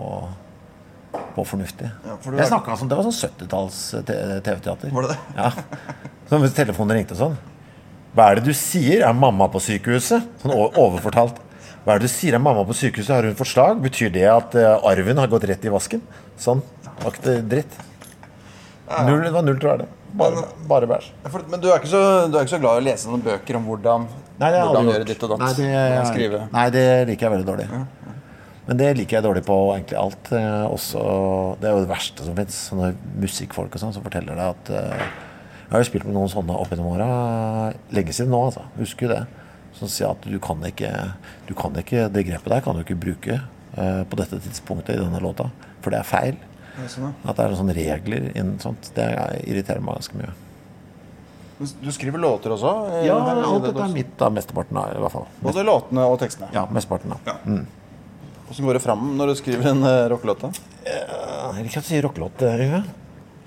[1.36, 1.90] på fornuftig.
[2.08, 3.78] Ja, for jeg snakka sånn, Det var sånn 70-talls
[4.08, 4.92] TV-teater.
[4.96, 5.20] Var det det?
[5.38, 5.52] Ja.
[6.30, 7.38] Så hvis telefonen ringte sånn
[8.16, 9.06] Hva er det du sier?
[9.08, 10.28] Er mamma på sykehuset?
[10.44, 11.40] Sånn overfortalt.
[11.86, 12.36] Hva er det du sier?
[12.38, 13.14] Er mamma på sykehuset?
[13.16, 13.80] Har hun fått slag?
[13.84, 16.04] Betyr det at eh, arven har gått rett i vasken?
[16.40, 16.62] Sånn.
[17.08, 17.80] Akte dritt.
[19.08, 19.88] Null, det var null troverdig.
[20.20, 21.08] Bare, bare bæsj.
[21.24, 23.24] Ja, Men du er, ikke så, du er ikke så glad i å lese noen
[23.24, 24.08] bøker om hvordan,
[24.42, 25.44] Nei, det hvordan gjøre ditt og datt?
[25.46, 27.68] Nei, det, jeg, nei, det liker jeg veldig dårlig.
[28.72, 30.30] Men det liker jeg dårlig på egentlig alt.
[30.32, 31.02] Eh, Også,
[31.60, 32.56] det er jo det verste som fins.
[32.70, 35.02] Sånne musikkfolk og sånn som forteller deg at eh,
[35.66, 37.08] Jeg har jo spilt med noen sånne opp gjennom åra.
[37.92, 38.64] Lenge siden nå, altså.
[38.78, 39.26] Husker jo det.
[39.76, 40.90] Som sier at du kan ikke
[41.48, 45.02] Du kan ikke Det grepet der kan du ikke bruke eh, på dette tidspunktet i
[45.04, 45.50] denne låta.
[45.84, 46.40] For det er feil.
[46.78, 47.12] Ja, sånn.
[47.28, 48.94] At det er sånne regler innen sånt.
[48.96, 49.10] Det
[49.52, 50.32] irriterer meg ganske mye.
[51.84, 52.72] Du skriver låter også?
[53.04, 54.32] Ja, alt det dette er mitt, da.
[54.34, 55.28] Mesteparten av, i hvert fall.
[55.44, 56.48] Både låtene og tekstene.
[56.56, 57.36] Ja, mesteparten av.
[58.52, 60.42] Hvordan går det fram når du skriver en uh, rockelåt?
[60.84, 62.74] Jeg liker å si rockelåt, eh.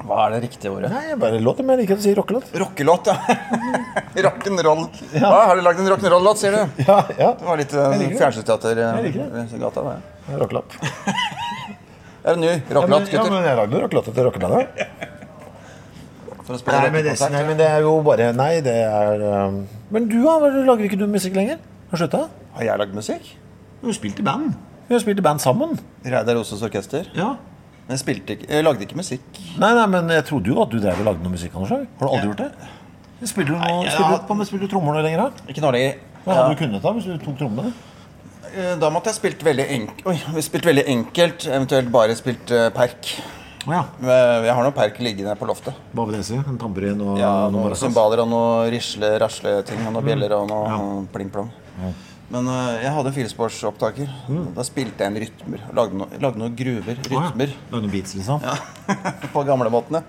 [0.00, 0.88] Hva er det riktige ordet?
[0.94, 2.46] Nei, jeg bare låter, men jeg liker å si rockelåt.
[2.62, 3.36] Rockelåt, ja.
[4.24, 4.80] Rock'n'roll.
[5.12, 6.80] Ja, har du lagd en rock'n'roll-låt, sier du?
[6.88, 7.28] Ja, ja.
[7.36, 8.22] Det var litt uh, liker det.
[8.22, 9.86] fjernsynsteater Jeg liker i gata.
[10.24, 10.80] Det Rockelåt.
[12.24, 14.84] er det ny rockelåt, ja, men jeg lagde rockelåt til rockebandet.
[16.48, 19.66] Nei, men det, nei, men det er jo bare Nei, det er um...
[19.92, 20.52] Men du, da?
[20.64, 21.60] Lager ikke du musikk lenger?
[21.92, 22.28] Har slutta?
[22.56, 23.34] Har jeg lagd musikk?
[23.82, 24.54] Du har spilt i band.
[24.88, 25.76] Vi har spilt i band sammen.
[26.04, 27.06] Reidar Roses Orkester.
[27.16, 27.34] Ja.
[27.84, 29.40] Men jeg, spilte ikke, jeg lagde ikke musikk.
[29.60, 31.72] Nei, nei, men jeg trodde jo at du drev og lagde noe musikk, Anders.
[32.00, 32.70] Har du aldri gjort det?
[33.28, 33.92] Spiller du, noe, ja.
[33.92, 35.20] spiller, du, på- spiller du trommer noe lenger?
[35.26, 35.48] da?
[35.52, 35.98] Ikke nå lenger.
[36.24, 37.72] Hva hadde du kunnet da hvis du tok trommene?
[38.54, 42.68] Eh, Da måtte jeg spilt veldig enkelt Oi, spilt veldig enkelt, eventuelt bare spilt uh,
[42.74, 43.10] perk.
[43.64, 43.82] Ja.
[44.00, 45.76] Eh, Jeg har noen perk liggende på loftet.
[46.24, 46.36] Si?
[46.40, 49.84] En tamburin og Ja, Noen cymbaler og noen risle, rasle-ting.
[49.88, 51.52] Og noen bjeller og noe pling-plong.
[52.32, 54.08] Men uh, jeg hadde firesporsopptaker.
[54.56, 55.60] Da spilte jeg en rytmer.
[55.76, 56.96] Lagde, no lagde noen gruver.
[56.96, 57.08] Å ja.
[57.28, 57.50] Rytmer.
[57.68, 58.38] Lage noen beats, liksom?
[59.34, 60.00] på gamlemåtene.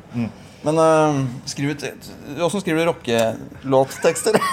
[0.66, 1.14] Men uh,
[1.46, 1.82] skriv ut
[2.42, 4.34] Åssen skriver du rockelåttekster?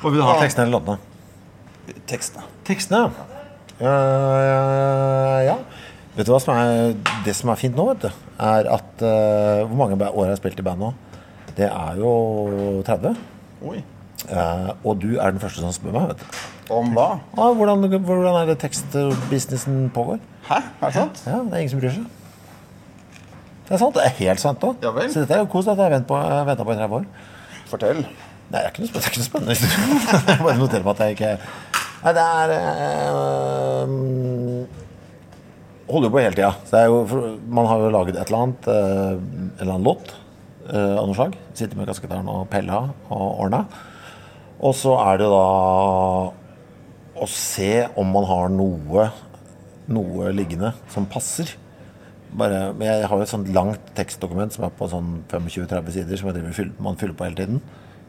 [0.00, 0.34] Hva vil du ha?
[0.40, 0.98] Tekstene eller låtene?
[2.10, 2.44] Tekstene.
[2.66, 3.10] Tekstene, ja.
[3.76, 5.56] Uh, ja.
[6.16, 6.94] Vet du hva som er
[7.26, 8.08] det som er fint nå, vet du?
[8.40, 10.88] Er at eh, Hvor mange år har jeg spilt i band nå?
[11.56, 12.12] Det er jo
[12.86, 13.12] 30.
[13.68, 13.82] Oi.
[14.26, 16.22] Eh, og du er den første som spør meg.
[16.72, 17.08] Om hva?
[17.38, 20.18] Ah, hvordan, hvordan er det tekstbusinessen pågår?
[20.48, 20.60] Hæ?
[20.80, 21.22] Er det sant?
[21.26, 22.06] Ja, det er ingen som bryr seg.
[23.66, 23.94] Det er sant.
[23.98, 24.82] Det er helt sant òg.
[24.82, 24.94] Ja.
[25.10, 25.66] Så dette er jo kos.
[25.66, 27.06] Dette har jeg venta på i 30 år.
[27.70, 28.02] Fortell.
[28.46, 29.54] Nei, det er ikke noe det er ikke noe spennende.
[30.30, 31.30] Jeg bare noterer meg at jeg ikke
[32.04, 33.88] Nei, det er øh,
[35.88, 36.52] Holder jo på hele tida.
[37.58, 40.14] Man har jo laget et eller annet, øh, en eller annen låt
[40.70, 41.34] øh, av noe slag.
[41.58, 43.64] Sitter med kasketaren og pella og ordna.
[44.56, 45.46] Og så er det da
[47.16, 49.08] å se om man har noe,
[49.88, 51.52] noe liggende som passer.
[52.36, 56.32] Bare, jeg har jo et sånt langt tekstdokument som er på sånn 25-30 sider, som
[56.32, 57.60] driver man fyller på hele tiden.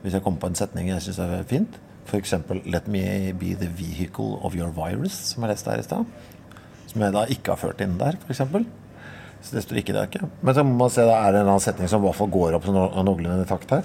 [0.04, 1.78] Hvis jeg kommer på en setning jeg syns er fint.
[2.08, 2.34] F.eks.
[2.64, 6.06] 'Let me be the vehicle of your virus', som jeg leste her i stad.
[6.88, 8.44] Som jeg da ikke har ført inn der, f.eks.
[9.44, 10.08] Så det står ikke der.
[10.08, 12.16] ikke Men så må man se da er det en annen setning som i hvert
[12.16, 13.84] fall går opp noenlunde i takt her.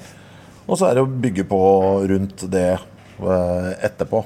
[0.66, 1.60] Og så er det å bygge på
[2.10, 4.22] rundt det eh, etterpå.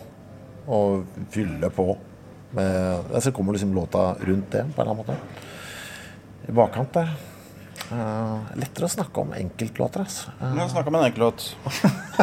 [0.66, 1.92] Og fylle på.
[2.56, 5.16] Med, så kommer liksom låta rundt det på en eller annen måte.
[6.46, 7.10] I bakkant der.
[7.86, 10.32] Uh, lettere å snakke om enkeltlåter, altså.
[10.40, 11.44] Uh, Jeg snakke om en enkeltlåt.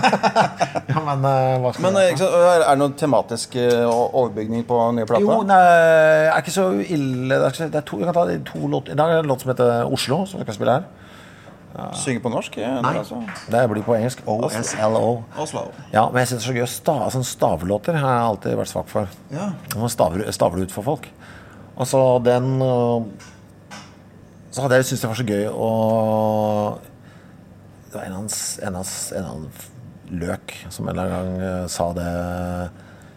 [0.89, 4.80] ja, men uh, hva skal Men jeg- så, er det noen tematisk uh, overbygning på
[4.97, 5.24] nye plater?
[5.24, 7.38] Jo, nei, det er ikke så ille.
[7.38, 8.91] Det er, det to, jeg kan ta to låter.
[8.91, 11.03] I dag er det en låt som heter Oslo, som vi kan spille her.
[11.98, 12.56] Synge på norsk?
[12.62, 12.82] Nei.
[12.86, 13.20] det, altså.
[13.50, 14.20] Det blir på engelsk.
[14.30, 15.24] OSLO.
[15.42, 15.64] Oslo.
[15.94, 17.98] Ja, men jeg synes det er så gøy sta, stave sånne stavelåter.
[17.98, 19.16] har jeg alltid vært svak for.
[19.34, 19.48] Ja.
[19.74, 21.10] Man staver, staver ut for folk.
[21.74, 23.02] Og så den øh,
[24.54, 25.70] Så hadde jeg syntes det var så gøy å
[27.88, 29.70] Det var en av hans, en av hans, en av hans
[30.14, 32.12] løk som en eller annen gang øh, sa det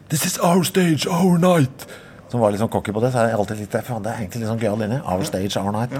[0.08, 1.84] This is our stage, our night.
[2.30, 3.10] Som var litt sånn cocky på det.
[3.12, 3.84] Så har jeg alltid likt det.
[3.84, 5.00] Faen, det er egentlig litt sånn gøyal linje.
[5.02, 5.92] Our stage, our night.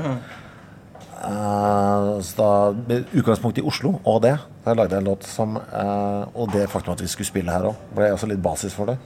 [1.17, 2.49] Eh, så da,
[2.89, 4.35] med utgangspunkt i Oslo og det,
[4.67, 7.71] da lagde jeg en låt som uh, Og det faktum at vi skulle spille her
[7.71, 8.97] òg, ble også litt basis for det.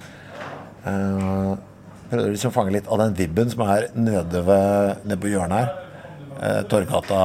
[0.82, 1.54] Uh,
[2.10, 5.60] prøvde liksom å fange litt av den vibben som er nede, ved, nede på hjørnet
[5.60, 5.70] her.
[6.40, 7.20] Uh, Torgata,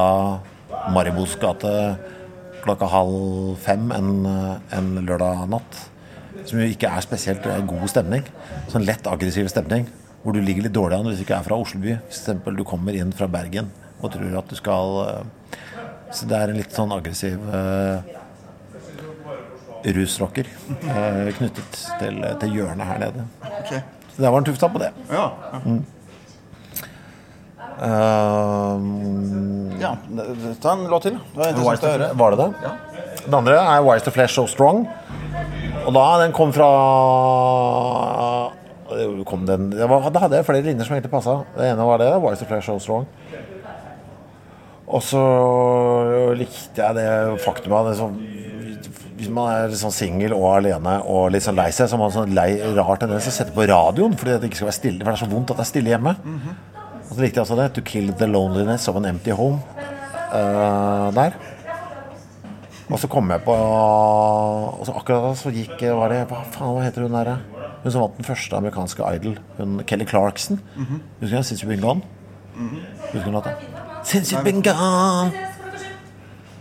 [0.94, 1.72] Maribos gate,
[2.62, 4.12] klokka halv fem en,
[4.76, 5.80] en lørdag natt.
[6.46, 8.22] Som jo ikke er spesielt er god stemning.
[8.70, 9.88] Sånn lett aggressiv stemning.
[10.22, 11.96] Hvor du ligger litt dårlig an hvis du ikke er fra Oslo by.
[12.06, 15.24] eksempel du kommer inn fra Bergen og tror at du skal eh,
[16.12, 17.98] Så det er en litt sånn aggressiv eh,
[19.96, 23.20] rusrocker eh, knyttet til, til hjørnet her nede.
[23.60, 23.80] Okay.
[24.14, 24.90] Så der var en tufta på det.
[25.12, 25.26] Ja.
[25.52, 25.58] ja.
[27.76, 29.92] Um, ja.
[30.62, 31.12] Ta en låt til.
[31.12, 32.08] Det var det interessant å høre.
[32.16, 32.50] var det det?
[33.26, 34.78] Den andre er Wise to Flesh So Strong.
[35.86, 36.70] Og da den kom fra
[38.86, 41.40] det kom den, det var, Da hadde jeg flere linjer som egentlig passa.
[41.56, 42.08] Det ene var det.
[42.22, 43.04] Wise to Flesh So Strong.
[44.86, 45.22] Og så
[46.38, 47.08] likte jeg det
[47.42, 48.20] faktumet sånn,
[49.16, 52.14] Hvis man er sånn singel og alene og litt sånn lei seg, så har man
[52.14, 55.00] sånn lei, rar tendens til å sette på radioen fordi det ikke skal være stille,
[55.00, 56.12] for det er så vondt at det er stille hjemme.
[57.06, 57.68] Og så likte jeg også det.
[57.74, 59.62] To kill the loneliness of an empty home.
[60.26, 61.36] Uh, der.
[62.90, 66.74] Og så kom jeg på Og så akkurat da så gikk var det, Hva faen,
[66.74, 67.32] hva heter hun der?
[67.82, 69.40] Hun som vant den første amerikanske Idol.
[69.58, 70.60] Hun Kelly Clarkson.
[70.76, 71.42] Husker du?
[71.42, 72.02] Since You've Been Gone?
[73.12, 73.56] Husker du låta?
[74.06, 75.32] Since you've been gone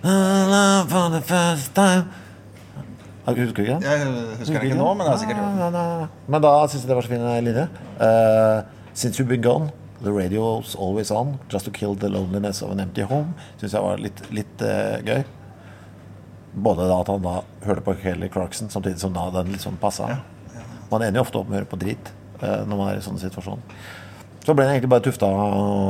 [0.03, 2.05] love for the first time
[3.25, 3.83] Ja, Husker du ikke den?
[3.83, 6.07] Jeg husker den ikke nå, men det er sikkert Nei, nei, nei.
[6.27, 7.65] Men da syns jeg det var så fin linje.
[7.97, 8.61] Uh,
[8.93, 9.71] Since you've been gone,
[10.01, 11.39] the radio's always on.
[11.53, 13.33] Just to kill the loneliness of an empty home.
[13.61, 15.25] Syns jeg var litt, litt uh, gøy.
[16.53, 17.35] Både da at han da
[17.65, 20.19] hørte på Kelly Clarkson, samtidig som da den liksom passa.
[20.91, 23.05] Man ender jo ofte opp med å høre på drit uh, når man er i
[23.05, 23.65] sånn situasjon.
[24.45, 25.27] Så ble den egentlig bare tufta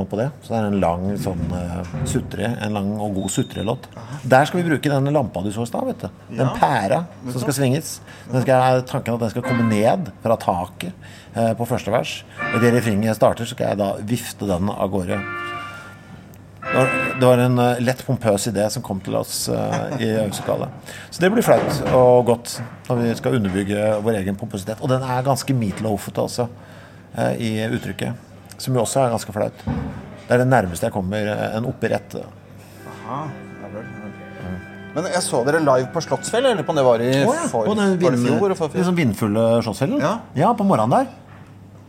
[0.07, 0.29] på det.
[0.45, 3.89] Så det er en lang sånn uh, sutre, en lang og god sutrelåt.
[4.23, 6.21] Der skal vi bruke den lampa du så i stad, vet du.
[6.39, 7.97] Den pæra som skal svinges.
[8.29, 10.93] Den skal, tanken at den skal komme ned fra taket
[11.35, 12.21] eh, på første vers.
[12.53, 15.19] Og idet refrenget starter, så skal jeg da vifte den av gårde.
[16.65, 20.07] Det var, det var en uh, lett pompøs idé som kom til oss uh, i
[20.13, 20.95] øvingslokalet.
[21.11, 22.55] Så det blir flaut og godt
[22.87, 24.79] når vi skal underbygge vår egen pompøsitet.
[24.79, 26.47] Og den er ganske meatloafete også,
[27.19, 28.31] eh, i uttrykket.
[28.57, 29.65] Som jo også er ganske flaut.
[30.25, 32.15] Det er det nærmeste jeg kommer eh, en operett.
[34.95, 37.11] Men jeg så dere live på Slottsfjell, eller på om det var i
[37.51, 38.45] for, På den var det fjor?
[38.47, 39.99] eller liksom vindfulle Slottsfjellen?
[39.99, 40.13] Ja.
[40.39, 41.09] ja, på morgenen der.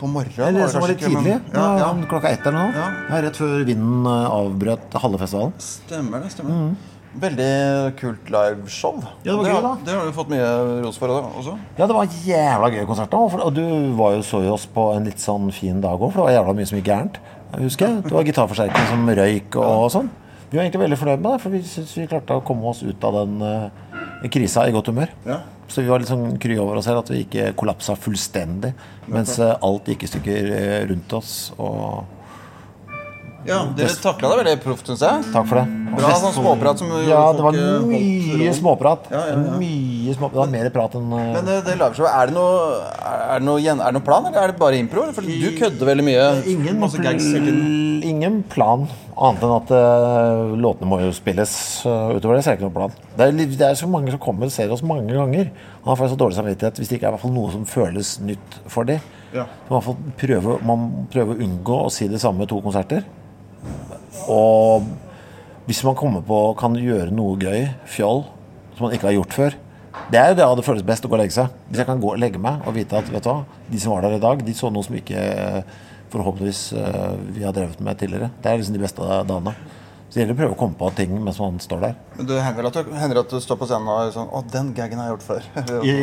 [0.01, 0.49] På morgenen?
[0.49, 1.23] Eller det var litt tidlig.
[1.23, 1.87] men- Ja, ja.
[1.87, 2.73] Ja, Klokka ett eller noe.
[2.75, 2.89] Ja.
[3.15, 5.55] Ja, rett før vinden eh, avbrøt halve festivalen.
[5.63, 6.33] Stemmer det.
[6.35, 6.75] stemmer
[7.21, 7.51] Veldig
[7.97, 8.99] kult liveshow.
[9.25, 9.73] Ja, det var gøy, da.
[9.87, 10.51] Det har du fått mye
[10.85, 11.57] ros for også.
[11.79, 13.11] Ja, det var en jævla gøy konsert.
[13.15, 13.65] da Og du
[13.97, 16.37] var jo, så jo oss på en litt sånn fin dag òg, for det var
[16.37, 17.19] jævla mye som gikk gærent.
[17.57, 18.05] Husker jeg.
[18.05, 20.11] Det var gitarforsterkning som røyk og sånn.
[20.51, 22.83] Vi var egentlig veldig fornøyd med det, for vi syns vi klarte å komme oss
[22.87, 25.11] ut av den uh, krisa i godt humør.
[25.27, 25.41] Ja.
[25.67, 28.71] Så vi var litt sånn kry over oss selv at vi ikke kollapsa fullstendig
[29.11, 31.33] mens uh, alt gikk i stykker eh, rundt oss.
[31.59, 32.05] Og
[33.47, 35.27] Ja, Dere takla det veldig proft, syns jeg.
[35.33, 35.67] takk for det.
[35.97, 39.07] Bra sånn småprat som Ja, det var eh, mye småprat.
[39.13, 39.55] Ja, ja, ja.
[39.61, 40.35] Mye småprat.
[40.35, 43.47] det var mer prat enn eh, Men det, det liveshowet, er det noe Er det
[43.47, 45.07] noe, er det noe plan, eller er det bare impro?
[45.17, 46.27] For du kødder veldig mye.
[46.53, 48.05] Ingen, Masse gags hele tiden.
[48.07, 48.85] ingen plan,
[49.17, 51.53] annet enn at uh, låtene må jo spilles.
[51.87, 52.97] Uh, utover det så er det ikke noen plan.
[53.17, 55.49] Det er, det er så mange som kommer og ser oss mange ganger.
[55.83, 57.65] Og da får jeg så dårlig samvittighet hvis det ikke er hvert fall noe som
[57.69, 59.01] føles nytt for dem.
[59.35, 59.47] Ja.
[59.71, 63.07] Man, prøve, man prøver å unngå å si det samme to konserter.
[64.33, 64.87] Og
[65.67, 68.25] hvis man kommer på kan gjøre noe gøy, fjoll,
[68.77, 69.55] som man ikke har gjort før
[70.13, 71.55] Det er jo det det føles best å gå og legge seg.
[71.71, 73.39] Hvis jeg kan gå og legge meg og vite at vet du hva,
[73.73, 75.63] de som var der i dag, de så noe som ikke eh,
[76.13, 78.29] forhåpentligvis eh, vi har drevet med tidligere.
[78.45, 79.55] Det er liksom de beste dagene.
[80.07, 81.97] Så det gjelder å prøve å komme på ting mens man står der.
[82.19, 84.43] Men det hender at, du- hender at du står på scenen og er sånn Å,
[84.53, 85.49] den gaggen har jeg gjort før.
[85.91, 85.97] I,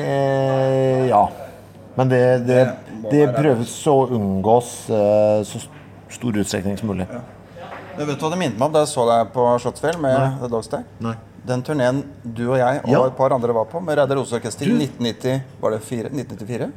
[0.00, 1.22] eh, ja.
[2.00, 2.60] Men det, det,
[3.12, 5.60] det prøves å unngås eh, så
[6.10, 7.06] stor utstrekning som mulig.
[7.96, 10.38] Men vet du hva det minnet meg om da jeg så deg på Slottsfjell med
[10.40, 10.84] The Dogs Day?
[11.04, 11.14] Nei.
[11.46, 13.00] Den turneen du og jeg og Ja.
[13.06, 16.10] et par andre var på med Reidar Rose Orkester i 1990 Var det fire?
[16.12, 16.70] 1994?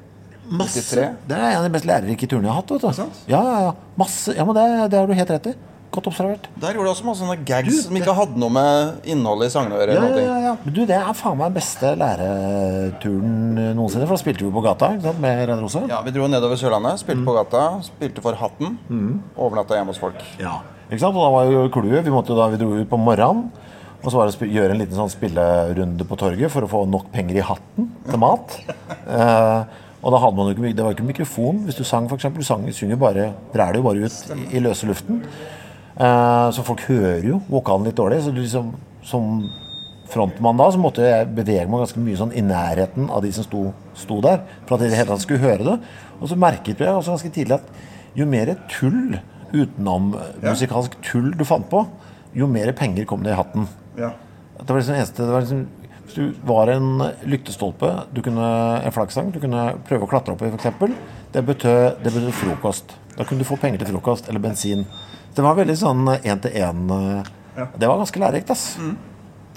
[0.49, 0.79] Masse.
[0.81, 1.09] 93?
[1.27, 2.71] Det er en av de mest lærerike turene jeg har hatt.
[2.71, 3.21] vet du.
[3.31, 3.73] Ja, ja, ja.
[3.97, 4.33] Masse.
[4.35, 5.53] Ja, men det, det har du helt rett i.
[5.93, 6.47] Godt observert.
[6.57, 9.53] Der gjorde du også masse sånne gags Du, som ikke hadde noe med innholdet i
[9.53, 9.97] sangene å gjøre.
[9.99, 10.53] Ja, ja, ja.
[10.63, 14.07] Men Du, Det er faen meg den beste læreturen noensinne.
[14.07, 15.83] For da spilte vi på gata ikke sant, med Reidar Rose.
[15.91, 17.27] Ja, Vi dro nedover Sørlandet, spilte Mm.
[17.29, 18.79] på gata, spilte for Hatten.
[19.37, 20.17] Overnatta hjemme hos folk.
[20.39, 20.61] Ja.
[20.89, 21.15] Ikke sant?
[21.15, 23.51] Og da var jo clouet Vi måtte da vi dro ut på morgenen.
[24.03, 26.83] Og så var det å gjøre en liten sånn spillerunde på torget for å få
[26.89, 28.59] nok penger i hatten til mat.
[29.03, 29.63] Eh,
[30.03, 32.23] og da hadde man jo ikke, Det var ikke mikrofon hvis du sang, f.eks.
[32.35, 35.21] Du sang, synger bare, det jo bare ut i, i løse luften.
[35.93, 38.21] Eh, så folk hører jo vokalen litt dårlig.
[38.25, 38.71] Så liksom,
[39.05, 39.43] som
[40.13, 43.45] frontmann da, så måtte jeg bevege meg ganske mye sånn i nærheten av de som
[43.47, 43.65] sto,
[43.97, 44.43] sto der.
[44.67, 45.77] For at de i det hele tatt skulle høre det.
[46.19, 49.19] Og så merket vi også ganske tidlig at jo mer tull,
[49.53, 51.83] Utenom musikalsk tull du fant på,
[52.33, 53.67] jo mer penger kom det i hatten.
[53.99, 54.09] Ja.
[54.57, 55.67] Det var liksom eneste, det var liksom,
[56.03, 58.47] Hvis du var en lyktestolpe, du kunne,
[58.83, 60.97] en flaggstang du kunne prøve å klatre opp i, f.eks.,
[61.33, 62.97] det betød, det betød frokost.
[63.13, 64.83] Da kunne du få penger til frokost eller bensin.
[65.33, 66.83] Det var veldig sånn én-til-én.
[67.77, 68.65] Det var ganske lærerikt, ass.
[68.81, 68.95] Mm.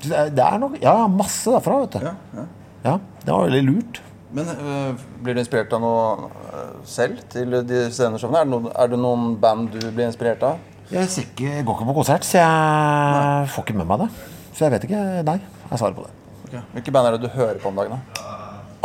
[0.06, 2.06] Det er, noe, nok, ja, masse derfra, vet du.
[2.06, 2.44] Ja, ja.
[2.86, 4.00] Ja, det var veldig lurt.
[4.36, 8.42] Men øh, blir du inspirert av noe øh, selv til de sceneshowene?
[8.42, 10.60] Er det, noen, er det noen band du blir inspirert av?
[10.90, 14.08] Jeg, ikke, jeg går ikke på konsert, så jeg får ikke med meg det.
[14.54, 15.02] Så jeg vet ikke.
[15.26, 15.38] Nei,
[15.70, 16.62] jeg svarer på det.
[16.76, 17.96] Hvilke band er det du hører på om dagen?
[17.96, 18.32] da?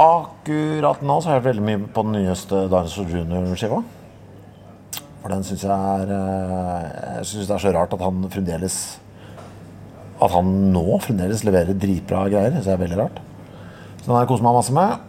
[0.01, 3.81] Akkurat nå så har jeg hørt veldig mye på den nyeste Dinosaur Junior-skiva.
[5.21, 6.87] For den syns jeg er eh,
[7.19, 8.77] Jeg syns det er så rart at han fremdeles
[10.21, 12.53] At han nå fremdeles leverer dritbra greier.
[12.57, 13.21] Det er veldig rart.
[14.01, 15.07] Så den har jeg kost meg masse med.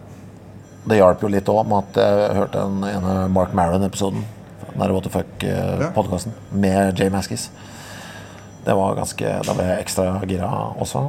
[0.88, 4.24] Det hjalp jo litt òg med at jeg hørte den ene Mark Maron-episoden.
[4.72, 7.50] Den der What the Fuck-podkasten med Jay Maskis.
[8.64, 10.48] Det var ganske Da ble jeg ekstra gira
[10.80, 11.06] også.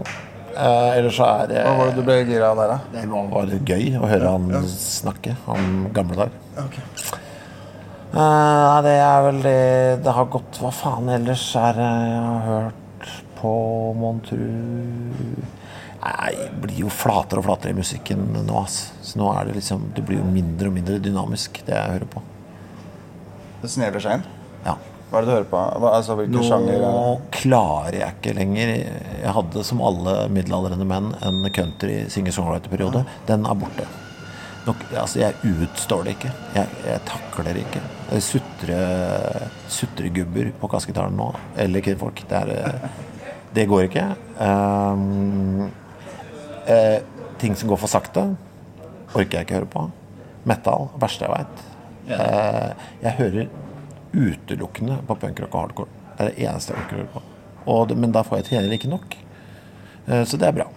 [0.53, 2.79] Eh, ellers så er det Hva var det du ble gira av der, da?
[2.93, 6.67] det var gøy å høre han snakke om gamle dager.
[8.13, 9.59] Eh, det er vel det
[10.05, 13.07] Det har gått Hva faen ellers er det jeg har hørt
[13.39, 13.53] på,
[13.97, 14.37] mon tru
[16.03, 18.91] Nei, det blir jo flatere og flatere i musikken nå, ass.
[19.01, 22.09] Så nå er det liksom Det blir jo mindre og mindre dynamisk, det jeg hører
[22.11, 22.23] på.
[23.63, 24.25] Det snevrer seg inn.
[24.65, 24.75] Ja.
[25.07, 25.61] Hva er det du hører på?
[25.79, 26.83] Hva, altså, hvilke Nå sjanger?
[26.89, 28.73] er klarer jeg ikke lenger.
[29.23, 33.05] Jeg hadde som alle middelaldrende menn en country singer-songwriter-periode.
[33.29, 33.87] Den er borte.
[34.63, 35.35] Nok, altså jeg
[35.65, 36.29] utstår det ikke.
[36.55, 37.81] Jeg, jeg takler det ikke.
[38.23, 38.77] Sutre,
[39.71, 41.27] sutregubber på kassegitaren nå.
[41.59, 42.21] Eller kvinnfolk.
[42.29, 44.05] Det, er, eh, det går ikke.
[44.39, 45.67] Um,
[46.67, 47.01] eh,
[47.41, 48.23] ting som går for sakte,
[49.11, 49.83] orker jeg ikke høre på.
[50.47, 51.65] Metal, verste jeg veit.
[52.13, 53.51] Eh, jeg hører
[54.13, 55.99] utelukkende på punkrock og hardcore.
[56.13, 57.21] Det Det er det eneste jeg orker å høre på.
[57.73, 59.19] Og, men da får jeg til gjengjeld ikke nok.
[60.07, 60.71] Eh, Så det er bra.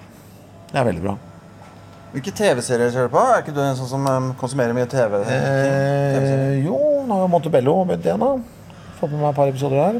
[0.72, 1.16] Det er veldig bra.
[2.15, 3.21] Hvilke TV-serier ser du på?
[3.21, 5.19] Er ikke du en sånn som um, konsumerer mye TV?
[5.27, 6.79] Eh, jo,
[7.09, 8.31] nå har Montebello begynt igjen, da.
[9.01, 9.99] Fått med meg et par episoder der.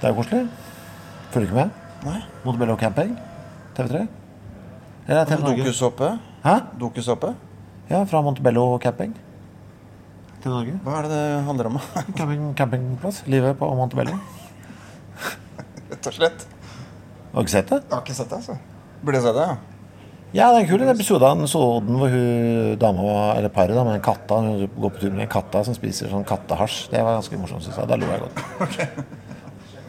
[0.00, 0.42] Det er jo koselig.
[1.32, 1.82] Følger ikke med.
[2.04, 2.20] Nei.
[2.44, 3.14] Montebello camping.
[3.78, 4.02] TV3.
[5.06, 5.62] Eller er TV Norge?
[5.62, 6.10] Dokusåpe?
[6.44, 6.56] Hæ?
[6.80, 7.34] Dokusåpe?
[7.88, 9.14] Ja, fra Montebello camping.
[10.42, 10.78] TV Norge.
[10.84, 11.78] Hva er det det handler om?
[12.18, 13.22] Camping, campingplass.
[13.30, 14.18] Livet på Montebello.
[15.92, 16.44] Rett og slett.
[17.30, 17.80] Har du ikke sett det?
[17.86, 18.58] Jeg har ikke sett det, altså.
[19.04, 19.73] Burde se det, ja.
[20.34, 23.84] Ja, det er en kul episode av den episoden hvor hun dama, eller paret da,
[23.86, 26.88] med den katta, hun går på tur med den katta som spiser sånn kattehasj.
[26.90, 27.86] Det var ganske morsomt, synes jeg.
[27.86, 28.42] Da lo jeg godt.
[28.66, 28.88] Okay.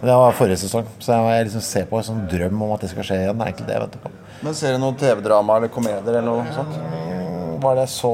[0.05, 2.91] Det var forrige sesong, så jeg liksom ser på en sånn drøm om at det
[2.91, 3.39] skal skje igjen.
[3.39, 4.11] Det er egentlig det jeg venter på.
[4.45, 6.77] Men ser du noe TV-drama eller komedier eller noe sånt?
[7.65, 8.13] Var det så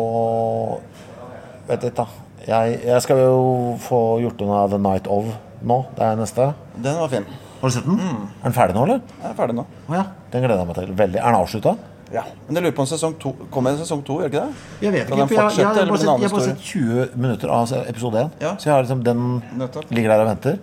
[1.68, 2.08] Vet ikke, da.
[2.48, 3.44] Jeg, jeg skal jo
[3.84, 5.34] få gjort unna The Night Of
[5.68, 5.82] nå.
[5.98, 6.48] Det er neste.
[6.80, 7.28] Den var fin.
[7.60, 8.00] Har du sett den?
[8.00, 9.04] Er den ferdig nå, eller?
[9.20, 9.68] Jeg er ferdig nå.
[9.90, 10.08] Oh, ja.
[10.32, 10.94] Den gleder jeg meg til.
[11.04, 11.20] Veldig.
[11.20, 11.76] Er den avslutta?
[12.12, 12.26] Ja.
[12.47, 14.64] Men jeg lurer på om sesong to Kommer en sesong to, gjør ikke det?
[14.84, 17.53] Jeg vet ikke, for jeg, jeg, jeg, det sett, jeg har bare sett 20 minutter
[17.55, 18.38] av episode 1.
[18.43, 18.51] Ja.
[18.59, 19.26] Så jeg har liksom den
[19.62, 19.93] Nettopp.
[19.95, 20.59] ligger der og venter.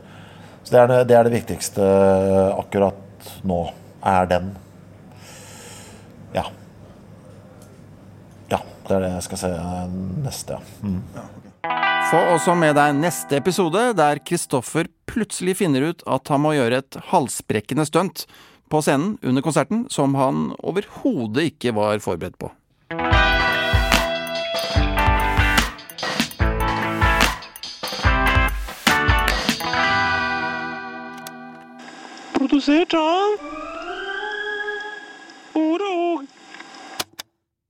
[0.63, 1.89] Så det er det, det er det viktigste
[2.59, 3.63] akkurat nå.
[4.05, 4.53] Er den.
[6.37, 6.45] Ja.
[8.53, 8.61] Ja.
[8.85, 9.53] Det er det jeg skal se
[10.27, 10.85] neste, ja.
[10.85, 11.03] Mm.
[12.09, 16.81] Få også med deg neste episode, der Kristoffer plutselig finner ut at han må gjøre
[16.81, 18.25] et halsbrekkende stunt
[18.69, 22.53] på scenen under konserten som han overhodet ikke var forberedt på.
[32.39, 33.39] Produsert av
[35.59, 35.83] Ord